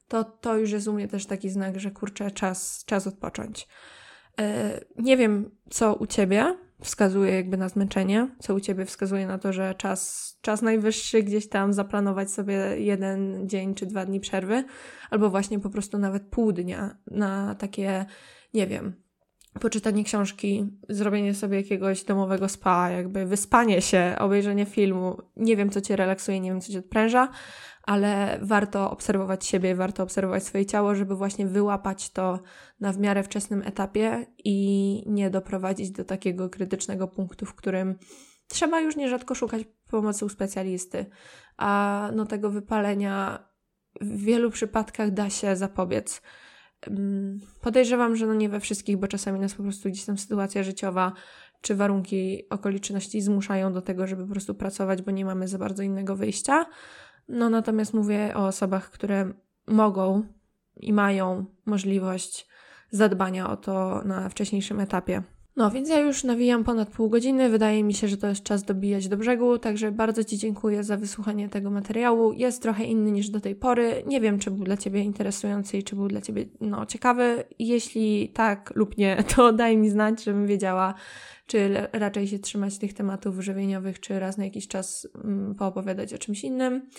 to 0.07 0.23
to 0.23 0.57
już 0.57 0.71
jest 0.71 0.87
u 0.87 0.93
mnie 0.93 1.07
też 1.07 1.25
taki 1.25 1.49
znak, 1.49 1.79
że 1.79 1.91
kurczę, 1.91 2.31
czas, 2.31 2.83
czas 2.85 3.07
odpocząć. 3.07 3.67
E, 4.39 4.79
nie 4.97 5.17
wiem, 5.17 5.51
co 5.69 5.95
u 5.95 6.07
ciebie 6.07 6.57
wskazuje 6.81 7.35
jakby 7.35 7.57
na 7.57 7.69
zmęczenie, 7.69 8.29
co 8.39 8.55
u 8.55 8.59
ciebie 8.59 8.85
wskazuje 8.85 9.27
na 9.27 9.37
to, 9.37 9.53
że 9.53 9.75
czas, 9.75 10.37
czas 10.41 10.61
najwyższy 10.61 11.23
gdzieś 11.23 11.49
tam 11.49 11.73
zaplanować 11.73 12.31
sobie 12.31 12.55
jeden 12.77 13.49
dzień 13.49 13.75
czy 13.75 13.85
dwa 13.85 14.05
dni 14.05 14.19
przerwy, 14.19 14.63
albo 15.09 15.29
właśnie 15.29 15.59
po 15.59 15.69
prostu 15.69 15.97
nawet 15.97 16.23
pół 16.23 16.51
dnia 16.51 16.97
na 17.11 17.55
takie, 17.55 18.05
nie 18.53 18.67
wiem, 18.67 19.06
poczytanie 19.59 20.03
książki, 20.03 20.65
zrobienie 20.89 21.33
sobie 21.33 21.57
jakiegoś 21.57 22.03
domowego 22.03 22.49
spa, 22.49 22.89
jakby 22.89 23.25
wyspanie 23.25 23.81
się, 23.81 24.15
obejrzenie 24.19 24.65
filmu. 24.65 25.17
Nie 25.35 25.57
wiem, 25.57 25.69
co 25.69 25.81
cię 25.81 25.95
relaksuje, 25.95 26.39
nie 26.39 26.49
wiem, 26.49 26.61
co 26.61 26.71
cię 26.71 26.79
odpręża, 26.79 27.29
ale 27.83 28.39
warto 28.41 28.91
obserwować 28.91 29.45
siebie, 29.45 29.75
warto 29.75 30.03
obserwować 30.03 30.43
swoje 30.43 30.65
ciało, 30.65 30.95
żeby 30.95 31.15
właśnie 31.15 31.47
wyłapać 31.47 32.09
to 32.09 32.39
na 32.79 32.93
w 32.93 32.99
miarę 32.99 33.23
wczesnym 33.23 33.61
etapie 33.61 34.25
i 34.43 35.03
nie 35.05 35.29
doprowadzić 35.29 35.91
do 35.91 36.03
takiego 36.05 36.49
krytycznego 36.49 37.07
punktu, 37.07 37.45
w 37.45 37.55
którym 37.55 37.95
trzeba 38.47 38.81
już 38.81 38.95
nierzadko 38.95 39.35
szukać 39.35 39.63
pomocy 39.89 40.25
u 40.25 40.29
specjalisty. 40.29 41.05
A 41.57 42.09
no 42.15 42.25
tego 42.25 42.49
wypalenia 42.49 43.47
w 44.01 44.17
wielu 44.17 44.51
przypadkach 44.51 45.11
da 45.11 45.29
się 45.29 45.55
zapobiec. 45.55 46.21
Mm, 46.87 47.39
podejrzewam, 47.61 48.15
że 48.15 48.27
no 48.27 48.33
nie 48.33 48.49
we 48.49 48.59
wszystkich, 48.59 48.97
bo 48.97 49.07
czasami 49.07 49.39
nas 49.39 49.53
po 49.53 49.63
prostu 49.63 49.89
gdzieś 49.89 50.05
tam 50.05 50.17
sytuacja 50.17 50.63
życiowa 50.63 51.13
czy 51.61 51.75
warunki 51.75 52.49
okoliczności 52.49 53.21
zmuszają 53.21 53.73
do 53.73 53.81
tego, 53.81 54.07
żeby 54.07 54.23
po 54.25 54.31
prostu 54.31 54.55
pracować, 54.55 55.01
bo 55.01 55.11
nie 55.11 55.25
mamy 55.25 55.47
za 55.47 55.57
bardzo 55.57 55.83
innego 55.83 56.15
wyjścia. 56.15 56.65
No 57.27 57.49
natomiast 57.49 57.93
mówię 57.93 58.31
o 58.35 58.47
osobach, 58.47 58.91
które 58.91 59.33
mogą 59.67 60.23
i 60.75 60.93
mają 60.93 61.45
możliwość 61.65 62.47
zadbania 62.91 63.49
o 63.49 63.57
to 63.57 64.01
na 64.05 64.29
wcześniejszym 64.29 64.79
etapie. 64.79 65.23
No, 65.57 65.71
więc 65.71 65.89
ja 65.89 65.99
już 65.99 66.23
nawijam 66.23 66.63
ponad 66.63 66.89
pół 66.89 67.09
godziny. 67.09 67.49
Wydaje 67.49 67.83
mi 67.83 67.93
się, 67.93 68.07
że 68.07 68.17
to 68.17 68.27
jest 68.27 68.43
czas 68.43 68.63
dobijać 68.63 69.07
do 69.07 69.17
brzegu, 69.17 69.59
także 69.59 69.91
bardzo 69.91 70.23
Ci 70.23 70.37
dziękuję 70.37 70.83
za 70.83 70.97
wysłuchanie 70.97 71.49
tego 71.49 71.71
materiału. 71.71 72.33
Jest 72.33 72.61
trochę 72.61 72.83
inny 72.83 73.11
niż 73.11 73.29
do 73.29 73.39
tej 73.39 73.55
pory. 73.55 74.03
Nie 74.07 74.21
wiem, 74.21 74.39
czy 74.39 74.51
był 74.51 74.63
dla 74.63 74.77
Ciebie 74.77 75.01
interesujący 75.01 75.77
i 75.77 75.83
czy 75.83 75.95
był 75.95 76.07
dla 76.07 76.21
Ciebie 76.21 76.45
no, 76.61 76.85
ciekawy. 76.85 77.43
Jeśli 77.59 78.29
tak 78.29 78.73
lub 78.75 78.97
nie, 78.97 79.23
to 79.35 79.53
daj 79.53 79.77
mi 79.77 79.89
znać, 79.89 80.23
żebym 80.23 80.47
wiedziała, 80.47 80.93
czy 81.47 81.87
raczej 81.93 82.27
się 82.27 82.39
trzymać 82.39 82.77
tych 82.77 82.93
tematów 82.93 83.39
żywieniowych, 83.39 83.99
czy 83.99 84.19
raz 84.19 84.37
na 84.37 84.45
jakiś 84.45 84.67
czas 84.67 85.07
mm, 85.23 85.55
poopowiadać 85.55 86.13
o 86.13 86.17
czymś 86.17 86.43
innym. 86.43 86.89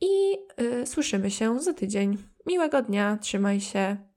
I 0.00 0.36
y, 0.62 0.86
słyszymy 0.86 1.30
się 1.30 1.60
za 1.60 1.72
tydzień. 1.72 2.18
Miłego 2.46 2.82
dnia, 2.82 3.18
trzymaj 3.20 3.60
się. 3.60 4.07